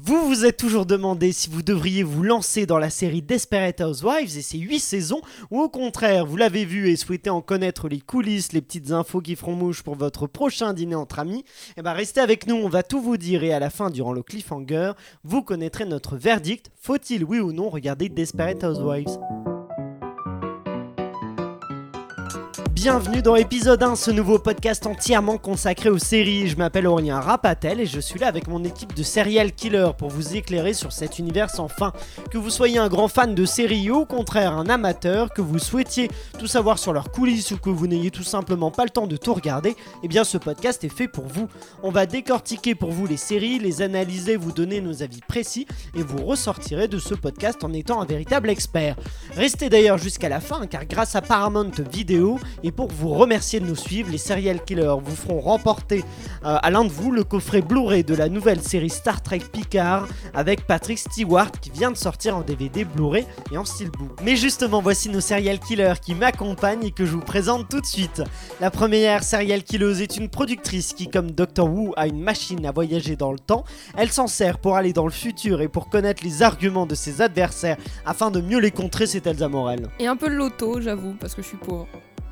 [0.00, 4.38] Vous vous êtes toujours demandé si vous devriez vous lancer dans la série Desperate Housewives
[4.38, 7.98] et ses 8 saisons, ou au contraire, vous l'avez vu et souhaitez en connaître les
[7.98, 11.44] coulisses, les petites infos qui feront mouche pour votre prochain dîner entre amis,
[11.76, 14.12] eh ben restez avec nous, on va tout vous dire et à la fin, durant
[14.12, 14.92] le cliffhanger,
[15.24, 16.70] vous connaîtrez notre verdict.
[16.80, 19.18] Faut-il, oui ou non, regarder Desperate Housewives?
[22.80, 26.46] Bienvenue dans l'épisode 1, ce nouveau podcast entièrement consacré aux séries.
[26.46, 30.10] Je m'appelle Aurélien Rapatel et je suis là avec mon équipe de serial killer pour
[30.10, 31.92] vous éclairer sur cet univers sans fin.
[32.30, 35.58] Que vous soyez un grand fan de séries ou au contraire un amateur, que vous
[35.58, 39.08] souhaitiez tout savoir sur leurs coulisses ou que vous n'ayez tout simplement pas le temps
[39.08, 39.74] de tout regarder,
[40.04, 41.48] eh bien ce podcast est fait pour vous.
[41.82, 45.66] On va décortiquer pour vous les séries, les analyser, vous donner nos avis précis
[45.96, 48.94] et vous ressortirez de ce podcast en étant un véritable expert.
[49.34, 53.66] Restez d'ailleurs jusqu'à la fin car grâce à Paramount Vidéo et pour vous remercier de
[53.66, 56.04] nous suivre, les serial killers vous feront remporter
[56.44, 60.06] euh, à l'un de vous le coffret Blu-ray de la nouvelle série Star Trek Picard
[60.34, 64.20] avec Patrick Stewart qui vient de sortir en DVD Blu-ray et en steelbook.
[64.22, 67.86] Mais justement, voici nos serial killers qui m'accompagnent et que je vous présente tout de
[67.86, 68.22] suite.
[68.60, 71.64] La première serial killeuse est une productrice qui, comme Dr.
[71.64, 73.64] Who, a une machine à voyager dans le temps.
[73.96, 77.22] Elle s'en sert pour aller dans le futur et pour connaître les arguments de ses
[77.22, 79.88] adversaires afin de mieux les contrer, c'est Elsa Morel.
[79.98, 81.86] Et un peu le loto, j'avoue, parce que je suis pauvre.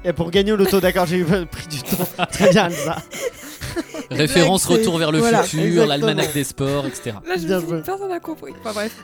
[0.06, 2.24] Et pour gagner au loto, d'accord, j'ai eu pris du temps.
[2.30, 2.96] Très bien, Elsa.
[4.10, 5.86] Référence Exact, retour vers le voilà, futur, exactement.
[5.88, 7.16] l'almanach des sports, etc.
[7.26, 7.76] Là, je Bien me suis joué.
[7.78, 8.52] dit, personne n'a compris.
[8.60, 8.96] Enfin bref.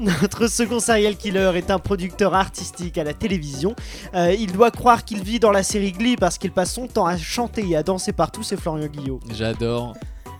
[0.00, 3.74] Notre second serial killer est un producteur artistique à la télévision.
[4.14, 7.06] Euh, il doit croire qu'il vit dans la série Glee parce qu'il passe son temps
[7.06, 9.18] à chanter et à danser partout, c'est Florian Guillot.
[9.34, 9.94] J'adore.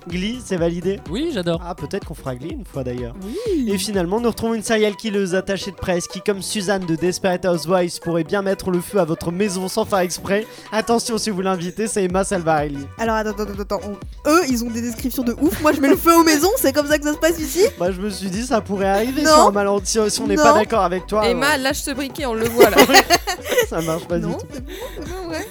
[0.08, 1.60] Glee, c'est validé Oui, j'adore.
[1.64, 3.14] Ah, peut-être qu'on fera Glee une fois d'ailleurs.
[3.22, 3.70] Oui.
[3.70, 7.44] Et finalement, nous retrouvons une serial killeuse attachée de presse qui, comme Suzanne de Desperate
[7.44, 10.46] Housewives, pourrait bien mettre le feu à votre maison sans faire exprès.
[10.70, 12.78] Attention si vous l'invitez, c'est Emma Salvarelli.
[12.98, 15.88] Alors attends, attends, attends, on- eux ils ont des descriptions de ouf, moi je mets
[15.88, 18.10] le feu aux maisons, c'est comme ça que ça se passe ici Moi, je me
[18.10, 19.30] suis dit, ça pourrait arriver Non.
[19.30, 21.26] sur un malentendu si on n'est pas d'accord avec toi.
[21.28, 22.76] Emma, lâche ce briquet, on le voit là.
[23.68, 24.46] ça marche pas du Non, tout.
[24.52, 25.48] c'est bon, c'est bon, ouais.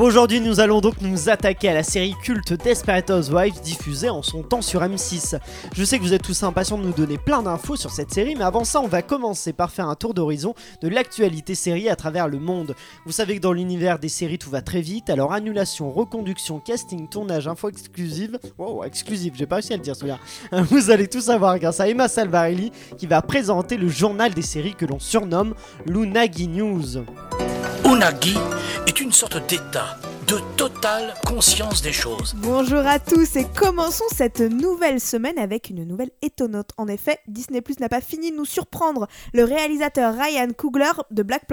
[0.00, 4.42] Aujourd'hui, nous allons donc nous attaquer à la série culte Desperate Housewives diffusée en son
[4.42, 5.38] temps sur M6.
[5.76, 8.34] Je sais que vous êtes tous impatients de nous donner plein d'infos sur cette série,
[8.34, 11.96] mais avant ça, on va commencer par faire un tour d'horizon de l'actualité série à
[11.96, 12.74] travers le monde.
[13.04, 17.06] Vous savez que dans l'univers des séries, tout va très vite, alors annulation, reconduction, casting,
[17.06, 18.38] tournage, info exclusive.
[18.56, 20.18] Wow, exclusive, j'ai pas réussi à le dire celui-là.
[20.70, 24.74] Vous allez tout savoir grâce à Emma Salvarelli qui va présenter le journal des séries
[24.74, 25.52] que l'on surnomme
[25.84, 27.04] l'Unagi News.
[27.90, 28.38] Unagi
[28.86, 29.96] est une sorte d'état
[30.30, 32.36] de totale conscience des choses.
[32.36, 36.70] Bonjour à tous et commençons cette nouvelle semaine avec une nouvelle étonnante.
[36.76, 39.08] En effet, Disney Plus n'a pas fini de nous surprendre.
[39.34, 41.48] Le réalisateur Ryan Coogler de Black,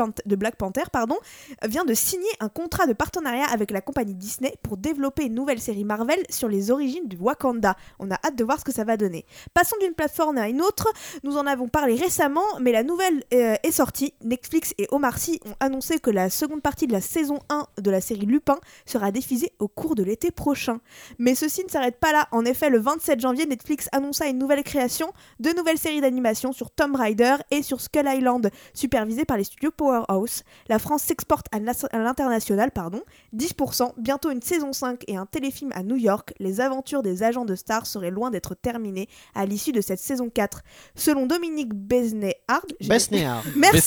[0.58, 1.18] Panther pardon,
[1.68, 5.60] vient de signer un contrat de partenariat avec la compagnie Disney pour développer une nouvelle
[5.60, 7.76] série Marvel sur les origines du Wakanda.
[7.98, 9.26] On a hâte de voir ce que ça va donner.
[9.56, 10.88] Passons d'une plateforme à une autre.
[11.24, 14.14] Nous en avons parlé récemment, mais la nouvelle euh, est sortie.
[14.24, 17.90] Netflix et Omar Sy ont annoncé que la seconde partie de la saison 1 de
[17.90, 20.80] la série Lupin sera diffusée au cours de l'été prochain.
[21.20, 22.28] Mais ceci ne s'arrête pas là.
[22.32, 26.72] En effet, le 27 janvier, Netflix annonça une nouvelle création, de nouvelles séries d'animation sur
[26.72, 30.44] Tomb Raider et sur Skull Island, supervisées par les studios Powerhouse.
[30.70, 33.02] La France s'exporte à l'international, pardon.
[33.36, 36.34] 10%, bientôt une saison 5 et un téléfilm à New York.
[36.40, 40.30] Les aventures des agents de Star seraient loin d'être terminées à l'issue de cette saison
[40.30, 40.64] 4.
[40.96, 42.34] Selon Dominique Besnéard.
[42.88, 43.10] Merci,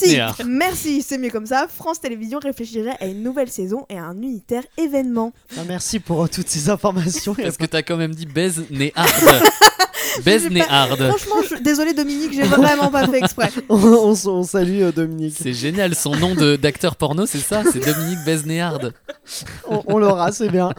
[0.03, 0.37] Besnéard.
[0.47, 1.69] merci, c'est mieux comme ça.
[1.69, 5.33] France Télévisions réfléchirait à une nouvelle saison et à un unitaire événement.
[5.57, 7.35] Ah, merci pour euh, toutes ces informations.
[7.35, 9.07] Parce que t'as quand même dit baise néhard.
[10.25, 10.97] baise néhard.
[10.97, 11.57] Franchement, je...
[11.63, 13.51] désolé Dominique, j'ai vraiment pas fait exprès.
[13.69, 15.35] on, on s- on salue euh, Dominique.
[15.41, 17.63] C'est génial, son nom de- d'acteur porno, c'est ça?
[17.73, 18.79] C'est Dominique Besnéard.
[19.69, 20.71] On, on l'aura, c'est bien.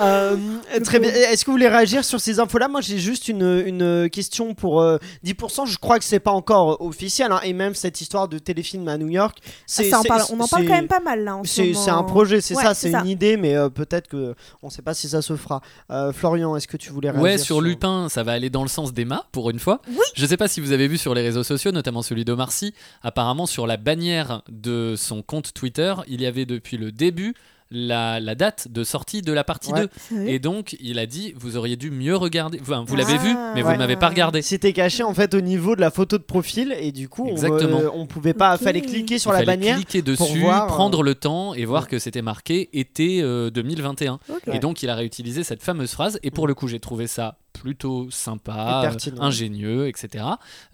[0.00, 0.36] Euh,
[0.84, 1.10] très bien.
[1.10, 2.68] Est-ce que vous voulez réagir sur ces infos-là?
[2.68, 5.66] Moi, j'ai juste une, une question pour euh, 10%.
[5.66, 7.30] Je crois que c'est pas encore officiel.
[7.32, 10.22] hein, et même cette histoire de téléfilm à New York, c'est Ça en c'est- parle-
[10.30, 12.74] on en parle quand même pas mal là ce C'est un projet, c'est Ouais, ça,
[12.74, 15.60] c'est une idée, mais euh, peut-être que on sait pas si ça se fera.
[15.90, 18.68] Euh, Florian, est-ce que tu voulais réagir Ouais, sur Lupin, ça va aller dans le
[18.68, 19.80] sens d'Emma, pour une fois.
[19.88, 19.96] Oui.
[20.14, 22.74] Je sais pas si vous avez vu sur les réseaux sociaux, notamment celui d'Omar Sy,
[23.02, 27.34] apparemment sur la bannière de son compte Twitter, il y avait depuis le début
[27.74, 29.80] la, la date de sortie de la partie Ouais.
[29.86, 29.88] 2.
[29.96, 32.58] Sérieux Et donc, il a dit, vous auriez dû mieux regarder.
[32.60, 34.42] Enfin, vous l'avez Ah, vu, mais vous ne m'avez pas regardé.
[34.42, 37.30] C'était caché en fait au niveau de la photo de profil et du coup on,
[37.30, 37.78] Exactement.
[37.80, 38.60] euh, on pouvait pas, Ok.
[38.64, 39.76] fallait cliquer sur il la fallait bannière.
[39.76, 41.88] cliquer pour dessus, euh, prendre le temps et voir ouais.
[41.88, 44.18] que c'était marqué été euh, 2021.
[44.28, 44.42] Ok.
[44.48, 44.56] Ouais.
[44.56, 46.18] Et donc, il a réutilisé cette fameuse phrase.
[46.22, 50.24] Et pour le coup, j'ai trouvé ça plutôt sympa, euh, ingénieux, etc.,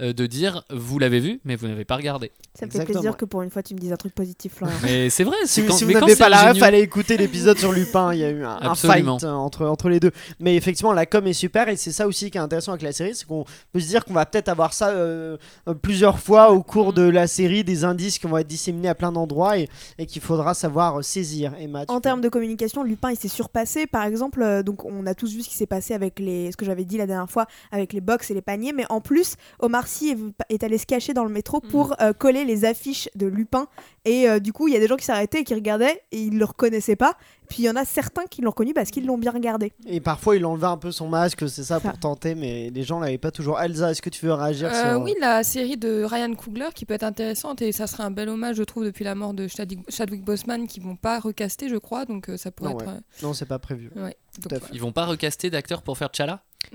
[0.01, 2.31] euh, de dire vous l'avez vu, mais vous n'avez pas regardé.
[2.55, 3.01] Ça me fait Exactement.
[3.01, 4.77] plaisir que pour une fois tu me dises un truc positif, Florian.
[4.83, 7.73] Mais c'est vrai, Si, quand, si vous n'avez pas la ref, allez écouter l'épisode sur
[7.73, 8.13] Lupin.
[8.13, 10.11] Il y a eu un, un fight euh, entre, entre les deux.
[10.41, 12.93] Mais effectivement, la com est super et c'est ça aussi qui est intéressant avec la
[12.93, 13.15] série.
[13.15, 15.37] C'est qu'on peut se dire qu'on va peut-être avoir ça euh,
[15.83, 19.13] plusieurs fois au cours de la série, des indices qui vont être disséminés à plein
[19.13, 21.53] d'endroits et, et qu'il faudra savoir saisir.
[21.61, 23.87] Emma, En termes de communication, Lupin il s'est surpassé.
[23.87, 26.57] Par exemple, euh, donc on a tous vu ce qui s'est passé avec les, ce
[26.57, 28.73] que j'avais dit la dernière fois, avec les box et les paniers.
[28.73, 30.19] Mais en plus, Omar Sy est,
[30.55, 33.67] est allé se cacher dans le métro pour euh, coller les affiches de Lupin.
[34.05, 36.23] Et euh, du coup, il y a des gens qui s'arrêtaient et qui regardaient et
[36.23, 37.17] ils le reconnaissaient pas.
[37.49, 39.73] Puis il y en a certains qui l'ont reconnu parce qu'ils l'ont bien regardé.
[39.87, 41.91] Et parfois, il enlevait un peu son masque, c'est ça, Ça.
[41.91, 43.59] pour tenter, mais les gens l'avaient pas toujours.
[43.61, 45.03] Elsa, est-ce que tu veux réagir Euh, sur...
[45.03, 48.29] oui, la série de Ryan Coogler qui peut être intéressante et ça serait un bel
[48.29, 52.05] hommage, je trouve, depuis la mort de Chadwick, Boseman qui vont pas recaster, je crois,
[52.05, 52.91] donc euh, ça pourrait Non, être.
[53.23, 53.91] Non, c'est pas prévu.
[53.97, 54.17] euh, ouais.
[54.51, 54.61] Donc.
[54.73, 56.11] Ils vont pas recaster d'acteurs pour faire.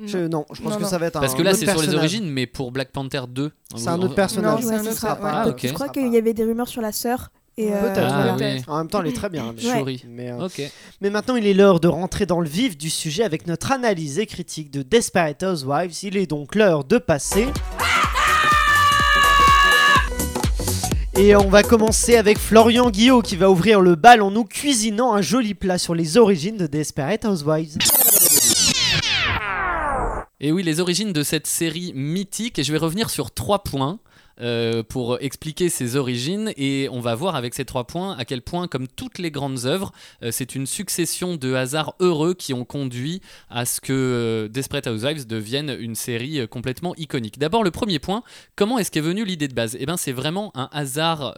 [0.05, 0.89] Je, non, je pense Non, que non.
[0.89, 1.19] ça va être un.
[1.21, 3.51] Parce que là, c'est sur les origines, mais pour Black Panther 2.
[3.75, 4.63] C'est un autre personnage.
[4.63, 4.99] Non, ce ouais.
[5.01, 5.53] pas- Ah.
[5.55, 7.31] Je crois qu'il y avait des rumeurs sur la sœur.
[7.55, 8.61] Et, euh, Peut-être, Ah, oui.
[8.67, 9.53] En même temps, elle est très bien.
[9.55, 9.97] mais- Ouais.
[10.07, 10.47] Mais, euh,
[11.01, 14.17] mais maintenant, il est l'heure de rentrer dans le vif du sujet avec notre analyse
[14.17, 15.93] et critique de Desperate Housewives.
[16.03, 17.47] Il est donc l'heure de passer.
[21.15, 25.13] Et on va commencer avec Florian Guillot qui va ouvrir le bal en nous cuisinant
[25.13, 27.77] un joli plat sur les origines de Desperate Housewives.
[30.39, 33.99] Et oui, les origines de cette série mythique, et je vais revenir sur trois points.
[34.41, 38.41] Euh, pour expliquer ses origines et on va voir avec ces trois points à quel
[38.41, 39.91] point comme toutes les grandes œuvres
[40.23, 43.21] euh, c'est une succession de hasards heureux qui ont conduit
[43.51, 47.37] à ce que euh, Desperate Housewives devienne une série complètement iconique.
[47.37, 48.23] D'abord le premier point,
[48.55, 49.77] comment est-ce qu'est venue l'idée de base?
[49.79, 51.35] Eh bien c'est vraiment un hasard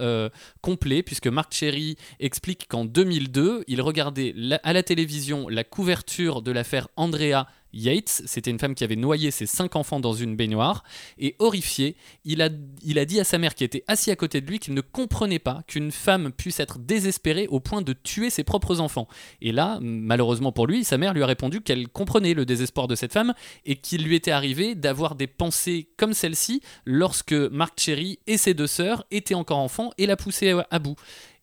[0.61, 4.33] complet puisque Mark Cherry explique qu'en 2002 il regardait
[4.63, 9.29] à la télévision la couverture de l'affaire Andrea Yates, c'était une femme qui avait noyé
[9.29, 10.83] ses cinq enfants dans une baignoire,
[11.19, 14.59] et horrifié, il a, dit à sa mère qui était assise à côté de lui
[14.59, 18.79] qu'il ne comprenait pas qu'une femme puisse être désespérée au point de tuer ses propres
[18.79, 19.07] enfants.
[19.41, 22.95] Et là, malheureusement pour lui, sa mère lui a répondu qu'elle comprenait le désespoir de
[22.95, 23.33] cette femme
[23.65, 28.53] et qu'il lui était arrivé d'avoir des pensées comme celle-ci lorsque Mark Cherry et ses
[28.53, 30.95] deux sœurs étaient encore enfants et la poussaient à bout.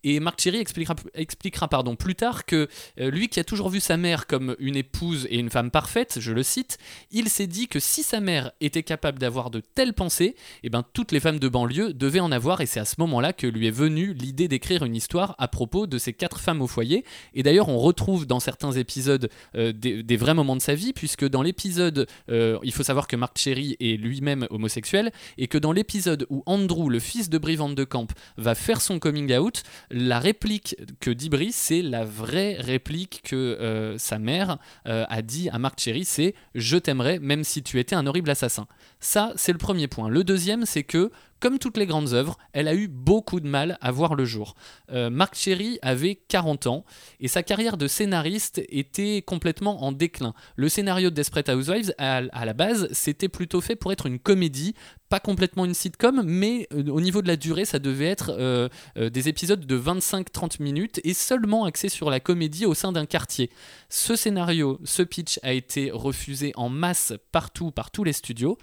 [0.04, 2.68] Et Mark Cherry expliquera, expliquera pardon, plus tard que
[3.00, 6.18] euh, lui qui a toujours vu sa mère comme une épouse et une femme parfaite,
[6.18, 6.78] je le cite,
[7.10, 10.84] il s'est dit que si sa mère était capable d'avoir de telles pensées, eh ben,
[10.92, 13.66] toutes les femmes de banlieue devaient en avoir et c'est à ce moment-là que lui
[13.66, 17.04] est venue l'idée d'écrire une histoire à propos de ces quatre femmes au foyer.
[17.34, 21.26] Et d'ailleurs, on retrouve dans certains épisodes euh, des, vrais moments de sa vie, puisque
[21.26, 25.72] dans l'épisode, euh, il faut savoir que Mark Cherry est lui-même homosexuel, et que dans
[25.72, 29.62] l'épisode où Andrew, le fils de Brie Van de Camp, va faire son coming out,
[29.92, 34.58] la réplique que dit Brie, c'est la vraie réplique que euh, sa mère
[34.88, 38.30] euh, a dit à Mark Cherry, c'est «Je t'aimerais même si tu étais un horrible
[38.30, 38.66] assassin».
[39.00, 40.08] Ça, c'est le premier point.
[40.08, 41.10] Le deuxième, c'est que,
[41.42, 44.54] comme toutes les grandes œuvres, elle a eu beaucoup de mal à voir le jour.
[44.92, 46.84] Euh, Mark Cherry avait 40 ans
[47.18, 50.34] et sa carrière de scénariste était complètement en déclin.
[50.54, 54.76] Le scénario de Desperate Housewives, à, la base, c'était plutôt fait pour être une comédie,
[55.08, 58.68] pas complètement une sitcom, mais euh, au niveau de la durée, ça devait être euh,
[58.96, 63.50] des épisodes de 25-30 minutes et seulement axés sur la comédie au sein d'un quartier.
[63.88, 68.58] Ce scénario, ce pitch a été refusé en masse partout, par tous les studios.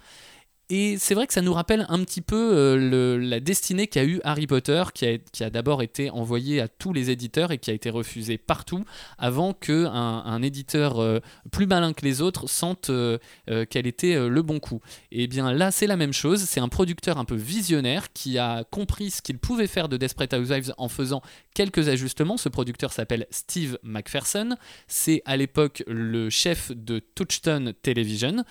[0.70, 4.20] Et c'est vrai que ça nous rappelle un petit peu euh, la destinée qu'a eu
[4.22, 7.90] Harry Potter, qui a, d'abord été envoyé à tous les éditeurs et qui a été
[7.90, 8.84] refusé partout,
[9.18, 11.18] avant qu'un un éditeur euh,
[11.50, 13.18] plus malin que les autres sente euh,
[13.50, 14.80] euh, quel était le bon coup.
[15.10, 16.42] Et bien là, c'est la même chose.
[16.42, 20.34] C'est un producteur un peu visionnaire qui a compris ce qu'il pouvait faire de Desperate
[20.34, 21.20] Housewives en faisant
[21.54, 22.36] quelques ajustements.
[22.36, 24.56] Ce producteur s'appelle Steve McPherson.
[24.86, 28.44] C'est à l'époque le chef de Touchstone Television.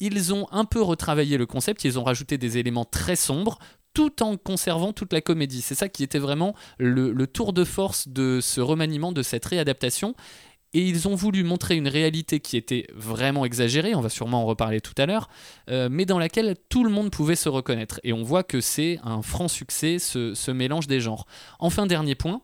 [0.00, 3.58] Ils ont un peu retravaillé le concept, ils ont rajouté des éléments très sombres,
[3.94, 5.62] tout en conservant toute la comédie.
[5.62, 10.14] C'est ça qui était vraiment le, tour de force de ce remaniement, de cette réadaptation.
[10.72, 14.46] Et ils ont voulu montrer une réalité qui était vraiment exagérée, on va sûrement en
[14.46, 15.28] reparler tout à l'heure,
[15.68, 17.98] euh, mais dans laquelle tout le monde pouvait se reconnaître.
[18.04, 21.26] Et on voit que c'est un franc succès, ce mélange des genres.
[21.58, 22.40] Enfin, dernier point,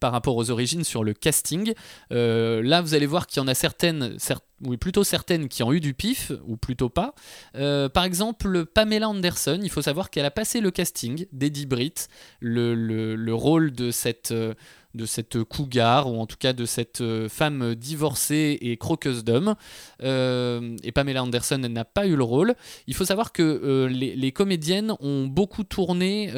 [0.00, 1.72] par rapport aux origines sur le casting.
[2.12, 5.62] Euh, là, vous allez voir qu'il y en a certaines, cer- oui, plutôt certaines qui
[5.62, 7.14] ont eu du pif, ou plutôt pas.
[7.56, 12.08] Euh, par exemple, Pamela Anderson, il faut savoir qu'elle a passé le casting d'Eddie Britt,
[12.40, 14.54] le, le- le rôle de cette, euh,
[14.96, 19.54] de cette cougar, ou en tout cas de cette euh, femme divorcée et croqueuse d'hommes.
[20.02, 22.54] Euh, et Pamela Anderson n'a pas eu le rôle.
[22.86, 26.32] Il faut savoir que euh, les, comédiennes ont beaucoup tourné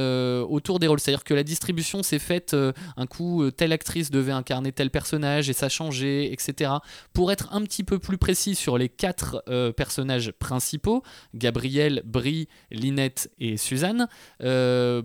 [0.48, 2.54] autour des rôles, c'est-à-dire que la distribution s'est faite
[2.96, 6.72] un coup, telle actrice devait incarner tel personnage et ça changeait, etc.
[7.12, 9.42] Pour être un petit peu plus précis sur les quatre
[9.76, 11.02] personnages principaux,
[11.34, 14.08] Gabriel, Brie, Linette et Suzanne,
[14.40, 15.04] il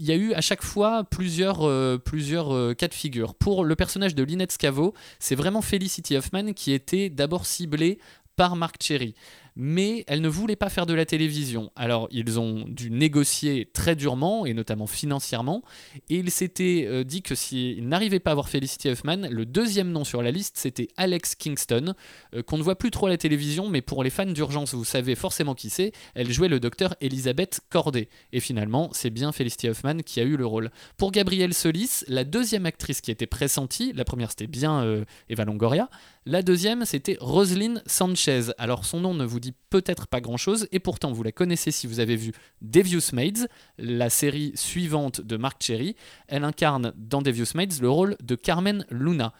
[0.00, 3.34] y a eu à chaque fois plusieurs, plusieurs cas figure.
[3.34, 7.98] Pour le personnage de Linette Scavo, c'est vraiment Felicity Huffman qui était d'abord ciblée
[8.36, 9.14] par Mark Cherry.
[9.56, 11.70] Mais elle ne voulait pas faire de la télévision.
[11.76, 15.62] Alors ils ont dû négocier très durement, et notamment financièrement,
[16.08, 19.90] et il s'était euh, dit que s'il n'arrivait pas à avoir Felicity Huffman, le deuxième
[19.90, 21.94] nom sur la liste, c'était Alex Kingston,
[22.34, 24.84] euh, qu'on ne voit plus trop à la télévision, mais pour les fans d'urgence, vous
[24.84, 28.08] savez forcément qui c'est, elle jouait le docteur Elisabeth Corday.
[28.32, 30.70] Et finalement, c'est bien Felicity Huffman qui a eu le rôle.
[30.96, 35.44] Pour Gabrielle Solis, la deuxième actrice qui était pressentie, la première c'était bien euh, Eva
[35.44, 35.88] Longoria,
[36.24, 38.52] la deuxième c'était Roselyne Sanchez.
[38.58, 41.86] Alors son nom ne vous dit peut-être pas grand-chose, et pourtant vous la connaissez si
[41.86, 43.48] vous avez vu Devious Maids,
[43.78, 45.96] la série suivante de Mark Cherry.
[46.28, 49.32] Elle incarne dans Devious Maids le rôle de Carmen Luna.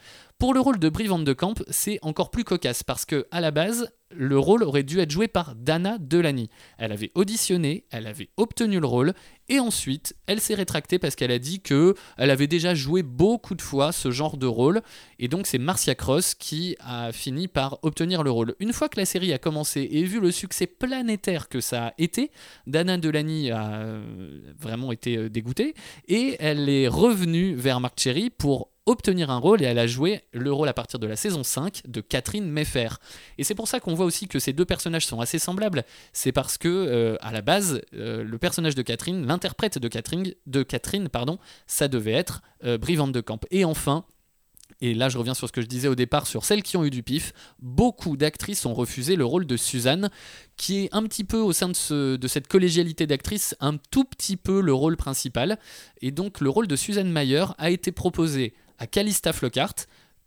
[0.43, 3.39] Pour le rôle de Brie Van de Camp, c'est encore plus cocasse parce que à
[3.39, 6.49] la base, le rôle aurait dû être joué par Dana Delany.
[6.77, 9.13] Elle avait auditionné, elle avait obtenu le rôle
[9.47, 13.55] et ensuite, elle s'est rétractée parce qu'elle a dit que elle avait déjà joué beaucoup
[13.55, 14.81] de fois ce genre de rôle
[15.17, 18.53] et donc c'est Marcia Cross qui a fini par obtenir le rôle.
[18.59, 21.93] Une fois que la série a commencé et vu le succès planétaire que ça a
[21.97, 22.31] été,
[22.67, 25.73] Dana Delany a euh, vraiment été euh, dégoûtée
[26.09, 30.21] et elle est revenue vers Mark Cherry pour obtenir un rôle et elle a joué
[30.33, 32.89] le rôle à partir de la saison 5 de Catherine Meffer.
[33.37, 35.83] Et c'est pour ça qu'on voit aussi que ces deux personnages sont assez semblables.
[36.11, 40.33] C'est parce que euh, à la base, euh, le personnage de Catherine, l'interprète de Catherine,
[40.45, 43.39] de Catherine, pardon, ça devait être euh, de Camp.
[43.51, 44.05] Et enfin,
[44.81, 46.83] et là je reviens sur ce que je disais au départ sur celles qui ont
[46.83, 50.09] eu du pif, beaucoup d'actrices ont refusé le rôle de Suzanne,
[50.57, 54.03] qui est un petit peu au sein de, ce- de cette collégialité d'actrices, un tout
[54.03, 55.57] petit peu le rôle principal.
[56.01, 59.75] Et donc le rôle de Suzanne Mayer a été proposé à Calista Flockhart,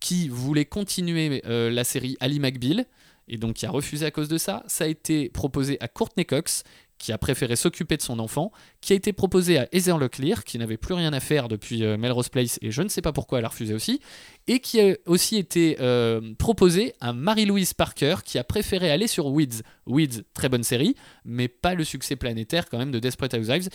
[0.01, 2.87] qui voulait continuer euh, la série Ali McBeal,
[3.29, 4.63] et donc qui a refusé à cause de ça.
[4.67, 6.65] Ça a été proposé à Courtney Cox,
[6.97, 10.57] qui a préféré s'occuper de son enfant, qui a été proposé à Heather Locklear, qui
[10.57, 13.41] n'avait plus rien à faire depuis euh, Melrose Place, et je ne sais pas pourquoi
[13.41, 14.01] elle a refusé aussi,
[14.47, 19.27] et qui a aussi été euh, proposé à Mary-Louise Parker, qui a préféré aller sur
[19.27, 19.65] Weeds.
[19.87, 20.95] Weeds, très bonne série,
[21.27, 23.69] mais pas le succès planétaire quand même de Desperate Housewives,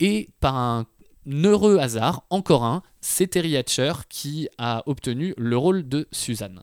[0.00, 0.86] et par un
[1.26, 6.62] heureux hasard, encore un, c'est Terry Hatcher qui a obtenu le rôle de Suzanne.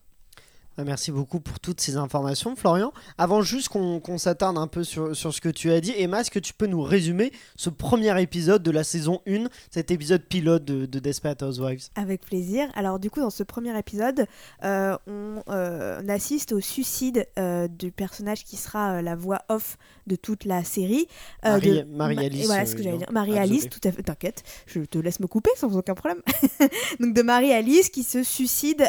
[0.78, 2.92] Ah, Merci beaucoup pour toutes ces informations, Florian.
[3.18, 6.32] Avant juste qu'on s'attarde un peu sur, sur ce que tu as dit, Emma, est-ce
[6.32, 10.64] que tu peux nous résumer ce premier épisode de la saison 1, cet épisode pilote
[10.66, 11.90] de, de Desperate Housewives?
[11.96, 12.68] Avec plaisir.
[12.74, 14.26] Alors du coup, dans ce premier épisode,
[14.64, 19.78] euh, on, euh, on assiste au suicide euh, du personnage qui sera la voix off
[20.08, 21.06] de toute la série.
[21.44, 23.08] Marie- de- Marie-Alice, Ma- et Voilà ce que j'allais dire.
[23.10, 23.70] Ah, Marie-Alice, désolé.
[23.82, 24.04] tout à fait.
[24.04, 26.22] T'inquiète, je te laisse me couper sans aucun problème.
[27.00, 28.88] Donc de Marie-Alice qui se suicide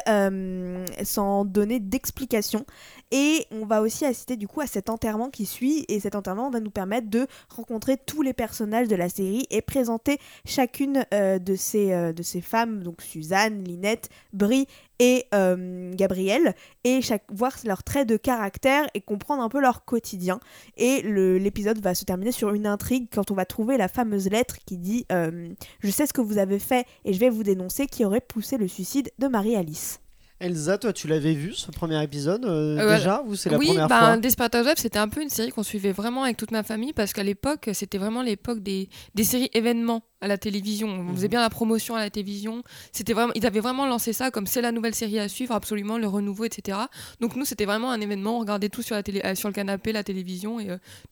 [1.05, 2.65] sans donner d'explication.
[3.11, 5.85] Et on va aussi assister du coup à cet enterrement qui suit.
[5.89, 9.63] Et cet enterrement va nous permettre de rencontrer tous les personnages de la série et
[9.63, 14.67] présenter chacune euh, de, ces, euh, de ces femmes, donc Suzanne, Linette, Brie
[14.99, 19.85] et euh, Gabrielle, et chaque, voir leurs traits de caractère et comprendre un peu leur
[19.85, 20.39] quotidien.
[20.77, 24.57] Et l'épisode va se terminer sur une intrigue quand on va trouver la fameuse lettre
[24.65, 28.05] qui dit Je sais ce que vous avez fait et je vais vous dénoncer qui
[28.05, 30.01] aurait poussé le suicide de Marie-Alice.
[30.43, 33.67] Elsa, toi, tu l'avais vu ce premier épisode euh, Euh, déjà ou c'est la oui,
[33.69, 36.51] première bah, fois Desperate Housewives, c'était un peu une série qu'on suivait vraiment avec toute
[36.51, 40.89] ma famille parce qu'à l'époque, c'était vraiment l'époque des, des séries événements à la télévision.
[40.89, 41.15] On Mhm.
[41.15, 42.63] faisait bien la promotion à la télévision.
[42.93, 45.99] C'était vraiment, ils avaient vraiment lancé ça comme c'est la nouvelle série à suivre, absolument
[45.99, 46.79] le renouveau, etc.
[47.21, 48.37] Donc nous, c'était vraiment un événement.
[48.37, 50.69] On regardait tout sur la télé, euh, sur le canapé, la télévision et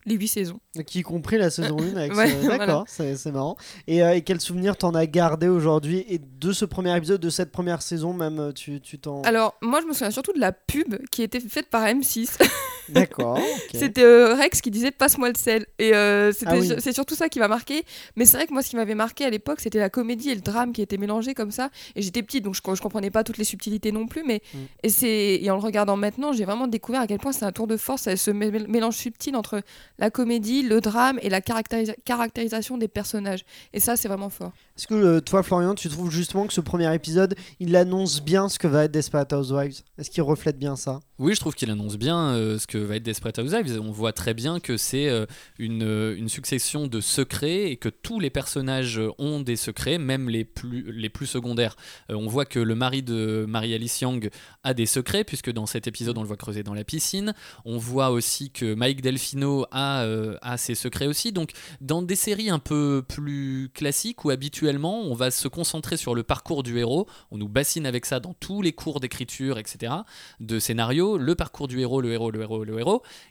[0.06, 0.60] les huit saisons.
[0.76, 2.46] Donc, y compris la saison 1 avec Ouais, ce-.
[2.58, 3.56] D'accord, c'est c'est marrant.
[3.88, 7.50] Et, et quel souvenir t'en as gardé aujourd'hui et de ce premier épisode, de cette
[7.50, 9.19] première saison même, tu tu t'en...
[9.24, 12.38] Alors moi, je me souviens surtout de la pub qui était faite par M6.
[12.94, 13.38] D'accord.
[13.74, 15.66] C'était euh, Rex qui disait passe-moi le sel.
[15.78, 16.72] Et euh, Ah oui.
[16.78, 17.84] c'est surtout ça qui m'a marqué.
[18.16, 20.34] Mais c'est vrai que moi, ce qui m'avait marqué à l'époque, c'était la comédie et
[20.34, 21.70] le drame qui étaient mélangés comme ça.
[21.96, 24.22] Et j'étais petite, donc je, je comprenais pas toutes les subtilités non plus.
[24.26, 24.58] Mais Mm.
[24.84, 27.52] et c'est et en le regardant maintenant, j'ai vraiment découvert à quel point c'est un
[27.52, 29.62] tour de force, ce mé- mélange subtil entre
[29.98, 33.44] la comédie, le drame et la caractérisa- caractérisation des personnages.
[33.72, 34.52] Et ça, c'est vraiment fort.
[34.76, 38.48] Est-ce que euh, toi, Florian, tu trouves justement que ce premier épisode, il annonce bien
[38.48, 39.82] ce que va être Desperate Housewives?
[39.98, 41.00] Est-ce qu'il reflète bien ça?
[41.18, 43.80] Oui, je trouve qu'il annonce bien euh, ce, que, va être Desperate Housewives.
[43.80, 45.26] On voit très bien que c'est euh,
[45.58, 50.44] une, euh, succession de secrets et que tous les personnages ont des secrets, même les
[50.44, 51.76] plus, les plus secondaires.
[52.10, 54.30] Euh, on voit que le mari de Marie-Alice Young
[54.64, 57.34] a des secrets, puisque dans cet épisode, on le voit creuser dans la piscine.
[57.64, 61.32] On voit aussi que Mike Delfino a, euh, a ses secrets aussi.
[61.32, 66.14] Donc, dans des séries un peu plus classiques où habituellement on va se concentrer sur
[66.14, 69.92] le parcours du héros, on nous bassine avec ça dans tous les cours d'écriture, etc.,
[70.40, 72.69] de scénario, le parcours du héros, le héros, le héros, le héros.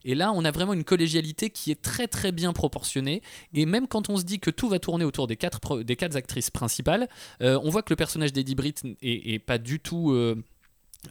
[0.06, 3.22] Et là, on a vraiment une collégialité qui est très très bien proportionnée.
[3.54, 6.16] Et même quand on se dit que tout va tourner autour des quatre, des quatre
[6.16, 7.08] actrices principales,
[7.42, 10.12] euh, on voit que le personnage d'Eddie Britt est, est pas du tout.
[10.12, 10.44] euh,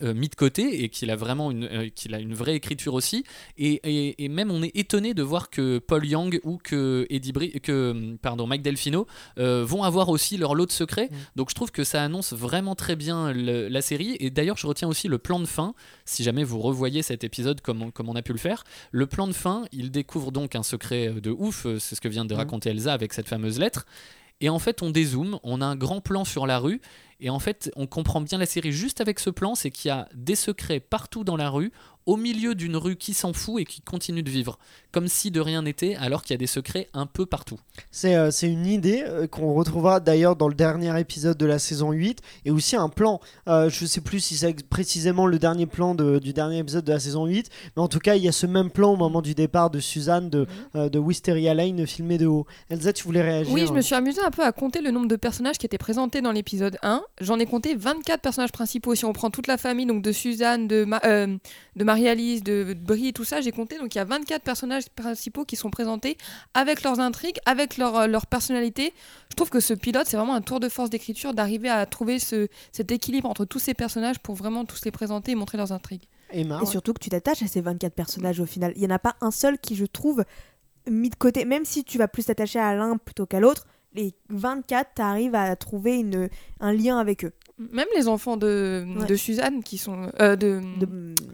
[0.03, 2.93] euh, mis de côté et qu'il a vraiment une, euh, qu'il a une vraie écriture
[2.93, 3.23] aussi.
[3.57, 7.31] Et, et- et même on est étonné de voir que Paul Young ou que Eddie
[7.31, 9.07] Bri- que pardon Mike Delfino
[9.39, 11.09] euh, vont avoir aussi leur lot de secrets.
[11.11, 11.15] Mm.
[11.37, 14.15] donc je trouve que ça annonce vraiment très bien le- la série.
[14.19, 15.73] Et d'ailleurs je retiens aussi le plan de fin.
[16.05, 19.07] Si jamais vous revoyez cet épisode comme on, comme on a pu le faire le
[19.07, 21.65] plan de fin il découvre donc un secret de ouf.
[21.79, 22.37] C'est ce que vient de Mm.
[22.37, 23.85] raconter Elsa avec cette fameuse lettre
[24.41, 26.81] et en fait on dézoome on a un grand plan sur la rue
[27.21, 28.71] et en fait, on comprend bien la série.
[28.71, 31.71] Juste avec ce plan, c'est qu'il y a des secrets partout dans la rue,
[32.09, 34.57] au milieu d'une rue qui s'en fout et qui continue de vivre,
[34.91, 37.59] comme si de rien n'était, alors qu'il y a des secrets un peu partout.
[37.91, 41.59] C'est euh, c'est une idée euh, qu'on retrouvera d'ailleurs dans le dernier épisode de la
[41.59, 43.19] saison 8 et aussi un plan.
[43.47, 46.91] Euh, je sais plus si c'est précisément le dernier plan de- du dernier épisode de
[46.93, 49.21] la saison 8, mais en tout cas, il y a ce même plan au moment
[49.21, 52.45] du départ de Suzanne de, euh, de Wisteria Lane filmé de haut.
[52.69, 55.07] Elsa, tu voulais réagir Oui, je me suis amusée un peu à compter le nombre
[55.07, 57.03] de personnages qui étaient présentés dans l'épisode 1.
[57.21, 58.95] J'en ai compté 24 personnages principaux.
[58.95, 61.37] Si on prend toute la famille, donc de Suzanne, de, Ma- euh,
[61.79, 63.77] de Marie-Alice, de, de Brie, tout ça, j'ai compté.
[63.79, 66.17] Donc il y a 24 personnages principaux qui sont présentés
[66.53, 68.93] avec leurs intrigues, avec leur, euh, leur personnalité.
[69.31, 72.19] Je trouve que ce pilote, c'est vraiment un tour de force d'écriture d'arriver à trouver
[72.19, 75.71] ce, cet équilibre entre tous ces personnages pour vraiment tous les présenter et montrer leurs
[75.71, 76.03] intrigues.
[76.31, 76.65] Emma, Et ouais.
[76.65, 78.73] surtout que tu t'attaches à ces 24 personnages au final.
[78.75, 80.25] Il n'y en a pas un seul qui, je trouve,
[80.89, 81.45] mis de côté.
[81.45, 85.33] Même si tu vas plus t'attacher à l'un plutôt qu'à l'autre, les 24, tu arrives
[85.33, 87.31] à trouver une, un lien avec eux.
[87.73, 89.05] Même les enfants de, Ouais.
[89.05, 90.09] de Suzanne qui sont.
[90.21, 90.87] euh, de, De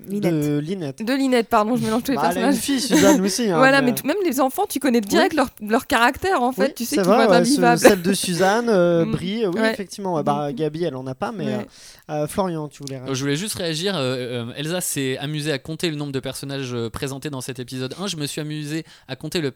[0.07, 0.33] Linette.
[0.33, 1.03] de Linette.
[1.05, 2.63] de Linette, pardon, je mélange tous les Bah, elle a une personnages.
[2.63, 3.43] fille, Suzanne aussi.
[3.49, 6.67] hein, voilà, mais- mais même les enfants, tu connais direct leur, leur caractère en fait.
[6.69, 7.79] Oui, tu sais c'est qu'ils vont vrai, être invivables.
[7.79, 9.11] celle de Suzanne, euh, Mm.
[9.11, 9.71] Brie, euh, oui, Ouais.
[9.71, 10.15] effectivement.
[10.15, 11.67] ouais, bah, Donc- Gabi, elle en a pas, mais Ouais.
[12.09, 13.95] euh, Florian, tu voulais réagir Je voulais juste réagir.
[13.95, 17.93] euh, euh, Elsa s'est amusée à compter le nombre de personnages présentés dans cet épisode
[17.99, 18.07] 1.
[18.07, 19.51] Je me suis amusé à compter le,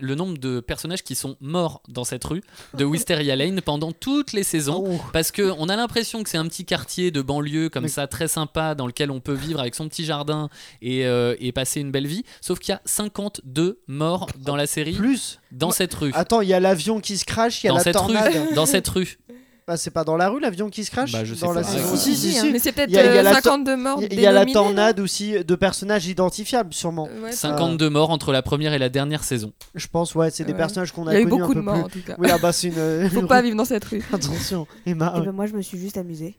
[0.00, 2.42] le nombre de personnages qui sont morts dans cette rue
[2.74, 4.84] de Wisteria Lane pendant toutes les saisons.
[4.86, 5.00] Oh.
[5.12, 8.26] Parce que on a l'impression que c'est un petit quartier de banlieue comme ça, très
[8.26, 10.48] sympa, dans lequel on peut vivre avec son petit jardin
[10.82, 12.24] et, euh, et passer une belle vie.
[12.40, 16.10] Sauf qu'il y a 52 morts dans la série, Plus dans cette rue.
[16.14, 18.12] Attends, il y a l'avion qui se crache, il y a Dans la cette, rue,
[18.12, 18.54] tornade.
[18.54, 19.18] dans cette rue.
[19.66, 21.60] Bah, c'est pas dans la rue l'avion qui se crache Bah, je sais dans la
[21.62, 21.68] pas.
[21.68, 22.42] saison Ah, si, si, hein.
[22.42, 22.50] si.
[22.52, 24.00] Mais c'est peut-être Il y a- il y a euh, la 52 morts.
[24.10, 27.08] Il y a la tornade aussi de personnages identifiables, sûrement.
[27.22, 29.52] Ouais, 52 morts entre la première et la dernière saison.
[29.74, 31.60] Je pense, ouais, c'est des personnages qu'on Il a y a eu connus beaucoup de
[31.60, 32.16] morts en tout cas.
[32.18, 33.08] Oui, ah bah c'est une.
[33.12, 34.02] Faut pas vivre dans cette rue.
[34.12, 35.12] Attention, Emma.
[35.14, 35.26] Et ouais.
[35.26, 36.36] ben moi, je me suis juste amusée.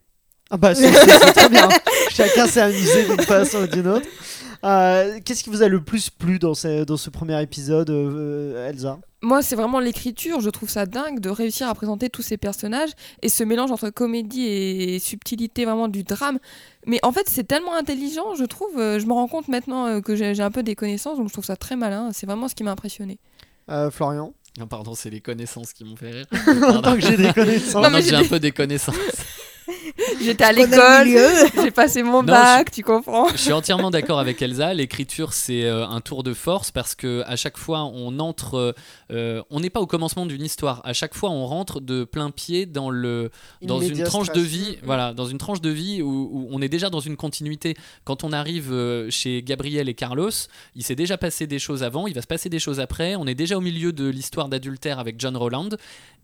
[0.52, 1.70] Ah bah c'est très bien.
[2.12, 4.06] Chacun s'est amusé d'une façon ou d'une autre.
[4.66, 8.70] Euh, Qu'est-ce qui vous a le plus plu dans ce, dans ce premier épisode, euh,
[8.70, 9.00] Elsa?
[9.24, 10.42] Moi, c'est vraiment l'écriture.
[10.42, 13.90] Je trouve ça dingue de réussir à présenter tous ces personnages et ce mélange entre
[13.90, 16.40] comédie et subtilité vraiment du drame.
[16.86, 18.78] Mais en fait, c'est tellement intelligent, je trouve.
[18.78, 21.34] euh, Je me rends compte maintenant euh, que j'ai un peu des connaissances, donc je
[21.34, 22.12] trouve ça très malin.
[22.14, 23.18] C'est vraiment ce qui m'a impressionné.
[23.72, 24.34] Euh, Florian?
[24.60, 26.26] Ah, pardon, c'est les connaissances qui m'ont fait rire.
[26.84, 27.82] Tant que j'ai des connaissances.
[27.82, 28.96] Non, Non, j'ai un peu des connaissances.
[30.22, 31.08] J'étais à l'école,
[31.64, 34.74] j'ai passé mon Non, bac, tu comprends Je suis entièrement d'accord avec Elsa.
[34.74, 38.76] L'écriture, c'est euh, un tour de force parce que à chaque fois, on entre.
[39.12, 40.82] euh, on n'est pas au commencement d'une histoire.
[40.84, 43.30] À chaque fois, on rentre de plein pied dans le
[43.62, 44.78] dans une tranche de vie.
[44.84, 47.76] Voilà, dans une tranche de vie où, où on est déjà dans une continuité.
[48.04, 50.30] Quand on arrive euh, chez Gabriel et Carlos,
[50.76, 52.08] il s'est déjà passé des choses avant.
[52.08, 53.16] Il va se passer des choses après.
[53.16, 55.70] On est déjà au milieu de l'histoire d'adultère avec John Rowland.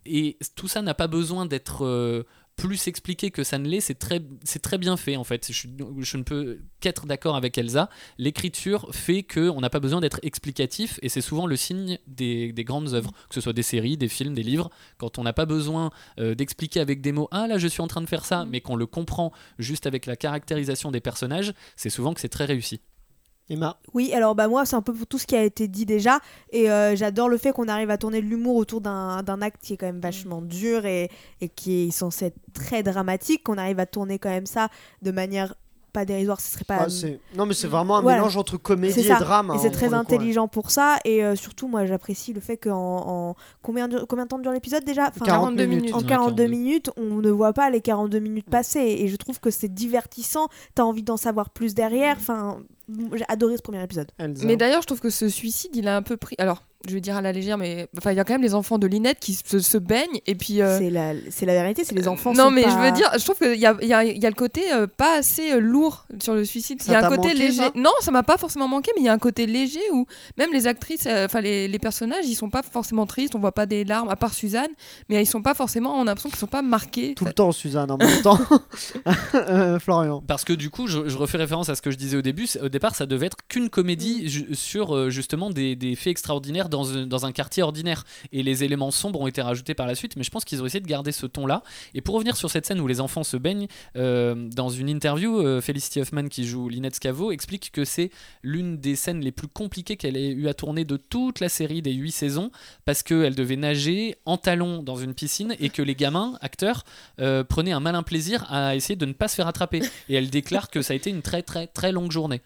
[0.06, 2.24] Et tout ça n'a pas besoin d'être euh,
[2.60, 3.80] plus expliqué que ça ne l'est.
[3.80, 5.52] C'est très, c'est très bien fait en fait.
[5.52, 7.90] Je, ne peux qu'être d'accord avec Elsa.
[8.18, 12.52] L'écriture fait que on n'a pas besoin d'être explicatif et c'est souvent le signe des,
[12.52, 14.70] des grandes œuvres, que ce soit des séries, des films, des livres.
[14.98, 17.88] Quand on n'a pas besoin euh, d'expliquer avec des mots, ah là je suis en
[17.88, 21.90] train de faire ça, mais qu'on le comprend juste avec la caractérisation des personnages, c'est
[21.90, 22.82] souvent que c'est très réussi.
[23.50, 25.86] Emma Oui, alors bah moi c'est un peu pour tout ce qui a été dit
[25.86, 26.20] déjà
[26.52, 29.62] et euh, j'adore le fait qu'on arrive à tourner de l'humour autour d'un d'un acte
[29.64, 31.10] qui est quand même vachement dur et,
[31.42, 34.70] et qui est censé être très dramatique, qu'on arrive à tourner quand même ça
[35.02, 35.56] de manière
[35.92, 36.86] pas dérisoire, ce serait pas...
[36.86, 38.18] Ah, Non, mais c'est vraiment un Voilà.
[38.20, 39.50] mélange entre comédie et drame.
[39.50, 40.02] Et hein, c'est très le coup, ouais.
[40.02, 42.76] intelligent pour ça et euh, surtout moi j'apprécie le fait qu'en
[43.08, 43.36] en...
[43.64, 45.08] combien, dure- combien de temps dure l'épisode déjà?
[45.08, 45.94] Enfin, 42 minutes.
[45.96, 46.48] En Ouais, 42 42.
[46.48, 50.48] minutes, on ne voit pas les 42 minutes passer et je trouve que c'est divertissant,
[50.76, 52.60] t'as envie d'en savoir plus derrière, enfin
[53.14, 54.12] j'ai adoré ce premier épisode.
[54.18, 54.46] Elsa.
[54.46, 56.36] Mais d'ailleurs, je trouve que ce suicide, il a un peu pris.
[56.40, 58.56] Alors, je vais dire à la légère, mais enfin, il y a quand même les
[58.56, 60.62] enfants de Linette qui se, se baignent et puis.
[60.62, 62.32] euh, C'est la, c'est la vérité, c'est les enfants.
[62.34, 64.06] non, sont mais pas- je veux dire, je trouve qu'il y a, il y, a,
[64.06, 66.82] il y a le côté euh, pas assez euh, lourd sur le suicide.
[66.86, 67.52] Il y a un côté manqué, léger.
[67.64, 67.72] ça?
[67.76, 70.06] Non, ça m'a pas forcément manqué, mais il y a un côté léger où
[70.38, 73.52] même les actrices, euh, enfin les, les personnages, ils sont pas forcément tristes, on voit
[73.52, 74.72] pas des larmes, à part Suzanne,
[75.10, 77.14] mais ils sont pas forcément, on a l'impression qu'ils sont pas marqués.
[77.14, 78.40] Tout le temps, Suzanne, en même temps.
[79.36, 80.24] Euh, Florian.
[80.26, 82.48] Parce que du coup, je, je refais référence à ce que je disais au début.
[82.48, 86.12] c'est- Au départ, ça devait être qu'une comédie ju- sur euh, justement des, des faits
[86.12, 88.06] extraordinaires dans, un- dans un quartier ordinaire.
[88.32, 90.66] Et les éléments sombres ont été rajoutés par la suite, mais je pense qu'ils ont
[90.66, 91.62] essayé de garder ce ton-là.
[91.94, 95.40] Et pour revenir sur cette scène où les enfants se baignent, euh, dans une interview,
[95.40, 98.12] euh, Felicity Huffman, qui joue Lynette Scavo, explique que c'est
[98.44, 101.82] l'une des scènes les plus compliquées qu'elle ait eu à tourner de toute la série
[101.82, 102.52] des huit saisons,
[102.86, 106.84] parce qu'elle devait nager en talons dans une piscine et que les gamins, acteurs,
[107.20, 109.82] euh, prenaient un malin plaisir à essayer de ne pas se faire attraper.
[110.08, 112.42] Et elle déclare que ça a été une très très très longue journée.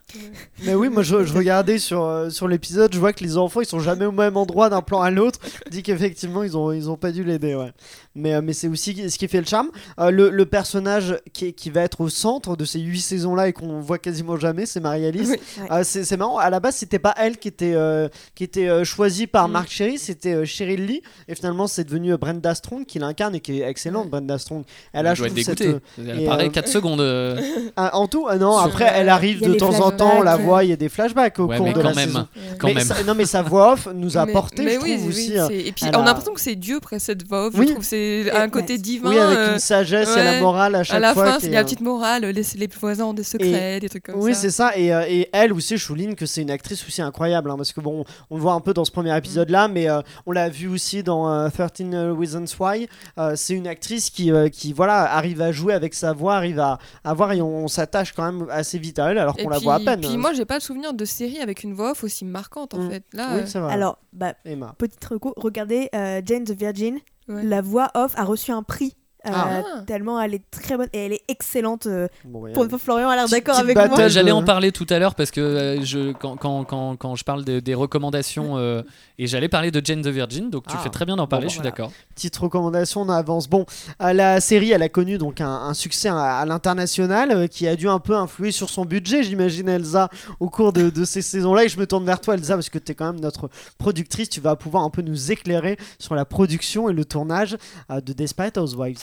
[0.64, 3.62] Mais oui, moi je, je regardais sur, euh, sur l'épisode, je vois que les enfants
[3.62, 5.40] ils sont jamais au même endroit d'un plan à l'autre.
[5.66, 7.72] Je dis qu'effectivement ils ont, ils ont pas dû l'aider, ouais.
[8.16, 9.70] Mais, euh, mais c'est aussi ce qui fait le charme.
[10.00, 13.54] Euh, le, le personnage qui, qui va être au centre de ces huit saisons-là et
[13.54, 15.30] qu'on voit quasiment jamais, c'est Marie-Alice.
[15.32, 15.38] Oui.
[15.64, 15.68] Ouais.
[15.72, 18.68] Euh, c'est c'est marrant, à la base c'était pas elle qui était, euh, qui était
[18.70, 19.52] euh, choisie par Mm.
[19.52, 21.02] Mark Cherry, c'était euh, Cheryl Lee.
[21.28, 24.64] Et finalement c'est devenu euh, Brenda Strong qui l'incarne et qui est excellente, Brenda Strong.
[24.94, 27.02] Elle a, Elle je doit être trouve, cette, euh, Elle et, paraît euh, 4 secondes.
[27.02, 27.42] euh,
[27.76, 30.64] ah, en tout, ah non, après elle arrive de temps en temps, on la voit,
[30.64, 32.08] il y a des flashbacks au Ouais, cours mais de quand la même.
[32.10, 32.28] saison.
[32.60, 32.84] quand Mais même.
[32.86, 35.10] ça- non mais sa voix off nous a Mais- apporté, mais je oui, trouve oui,
[35.10, 35.34] aussi.
[35.48, 37.54] c'est- Et puis on a- l'impression que c'est Dieu presque cette voix off.
[37.56, 37.66] Oui.
[37.68, 39.10] Je trouve que c'est un mais- côté divin.
[39.10, 41.38] oui, avec euh, une sagesse et la morale à chaque à la fois.
[41.42, 44.20] il y a la petite morale, laissez les voisins ont des secrets, des trucs comme
[44.20, 44.42] Oui, ça.
[44.42, 44.72] c'est ça.
[44.78, 47.50] Et, euh, et elle aussi, je souligne que c'est une actrice aussi incroyable.
[47.52, 49.90] hein, parce que bon, on le voit un peu dans ce premier épisode là, mais
[49.90, 52.88] euh, on l'a vu aussi dans euh, 13 Reasons Why.
[53.36, 57.14] C'est une actrice qui, qui voilà, arrive à jouer avec sa voix, arrive à, à
[57.14, 59.76] voir et on, on s'attache quand même assez vite à elle alors qu'on la voit
[59.76, 60.03] à peine.
[60.08, 62.80] Puis moi, j'ai pas le souvenir de série avec une voix off aussi marquante en
[62.84, 62.90] Mm.
[62.92, 63.04] fait.
[63.14, 63.74] Là, oui, euh, c'est vrai.
[63.74, 64.76] Alors, bah, Emma.
[64.78, 67.00] petite reco, regardez euh, Jane the Virgin.
[67.28, 67.44] Ouais.
[67.44, 68.96] La voix off a reçu un prix.
[69.26, 69.62] Euh, Ah.
[69.88, 71.88] Tellement elle est très bonne et elle est excellente.
[71.88, 73.96] euh, Bon, bah, pour, Florian a l'air d'accord avec battle.
[73.96, 74.08] moi.
[74.08, 77.24] J'allais en parler tout à l'heure parce que euh, je, quand, quand, quand, quand je
[77.24, 78.82] parle de- des recommandations euh,
[79.18, 80.82] et j'allais parler de Jane the Virgin, donc tu Ah.
[80.82, 81.72] fais très bien d'en parler, bah, je suis voilà.
[81.72, 81.92] d'accord.
[82.16, 83.48] petite recommandation, on avance.
[83.50, 83.66] Bon,
[84.02, 87.68] euh, la série, elle a connu donc un, un succès à, à l'international euh, qui
[87.68, 90.10] a dû un peu influer sur son budget, j'imagine, Elsa,
[90.40, 91.66] au cours de, de ces saisons-là.
[91.66, 94.30] Et je me tourne vers toi, Elsa, parce que tu es quand même notre productrice.
[94.30, 97.58] Tu vas pouvoir un peu nous éclairer sur la production et le tournage
[97.92, 99.00] euh, de Desperate Housewives.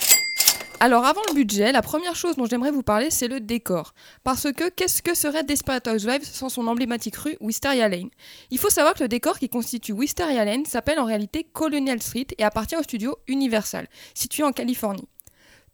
[0.82, 3.92] Alors avant le budget, la première chose dont j'aimerais vous parler, c'est le décor.
[4.24, 8.08] Parce que qu'est-ce que serait Desperate Housewives sans son emblématique rue Wisteria Lane?
[8.50, 12.28] Il faut savoir que le décor qui constitue Wisteria Lane s'appelle en réalité Colonial Street
[12.38, 15.06] et appartient au studio Universal, situé en Californie.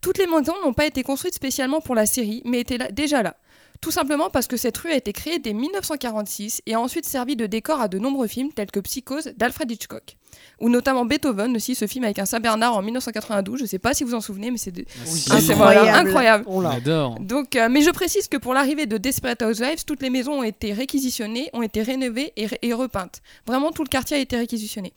[0.01, 3.37] Toutes les maisons n'ont pas été construites spécialement pour la série, mais étaient déjà là.
[3.81, 7.37] Tout simplement parce que cette rue a été créée dès 1946 et a ensuite servi
[7.37, 10.17] de décor à de nombreux films tels que Psychose d'Alfred Hitchcock.
[10.61, 13.61] Ou notamment Beethoven aussi, ce film avec un Saint-Bernard en 1992.
[13.61, 16.45] Je sais pas si vous en souvenez, mais c'est de- Oui, ah, incroyable.
[16.47, 16.71] On On l'a.
[16.73, 17.19] adore.
[17.21, 20.43] Donc, euh, mais je précise que pour l'arrivée de Desperate Housewives, toutes les maisons ont
[20.43, 23.23] été réquisitionnées, ont été rénovées et, et repeintes.
[23.47, 24.93] Vraiment, tout le quartier a été réquisitionné.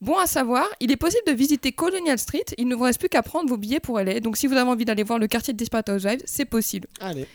[0.00, 2.44] Bon à savoir, il est possible de visiter Colonial Street.
[2.58, 4.20] Il ne vous reste plus qu'à prendre vos billets pour LA.
[4.20, 6.88] Donc, si vous avez envie d'aller voir le quartier de Desperate Housewives, c'est possible.
[7.00, 7.26] Allez.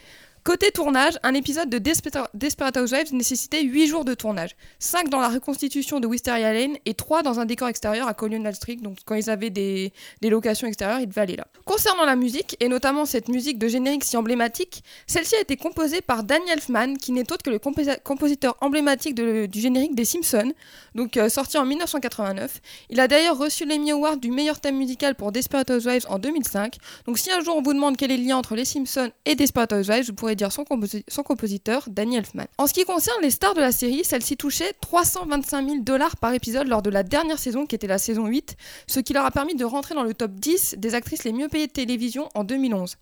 [0.46, 4.56] Côté tournage, un épisode de Desperate Housewives nécessitait 8 jours de tournage.
[4.80, 8.56] 5 dans la reconstitution de Wisteria Lane et 3 dans un décor extérieur à Colonial
[8.56, 8.78] Street.
[8.78, 9.92] Donc quand ils avaient des,
[10.24, 11.46] locations extérieures, ils devaient aller là.
[11.66, 16.02] Concernant la musique, et notamment cette musique de générique si emblématique, celle-ci a été composée
[16.02, 20.54] par Danny Elfman, qui n'est autre que le composi- compositeur emblématique du générique des Simpsons,
[20.96, 22.62] donc euh, sorti en 1989.
[22.90, 26.78] Il a d'ailleurs reçu l'Emmy Award du meilleur thème musical pour Desperate Housewives en 2005.
[27.06, 29.36] Donc si un jour on vous demande quel est le lien entre les Simpsons et
[29.36, 32.46] Desperate Housewives, vous pourrez dire son, composi- son compositeur, Danny Elfman.
[32.58, 36.34] En ce qui concerne les stars de la série, celle-ci touchait 325 000 dollars par
[36.34, 38.56] épisode lors de la dernière saison, qui était la saison 8,
[38.88, 41.48] ce qui leur a permis de rentrer dans le top 10 des actrices les mieux
[41.48, 42.96] payées de télévision en 2011.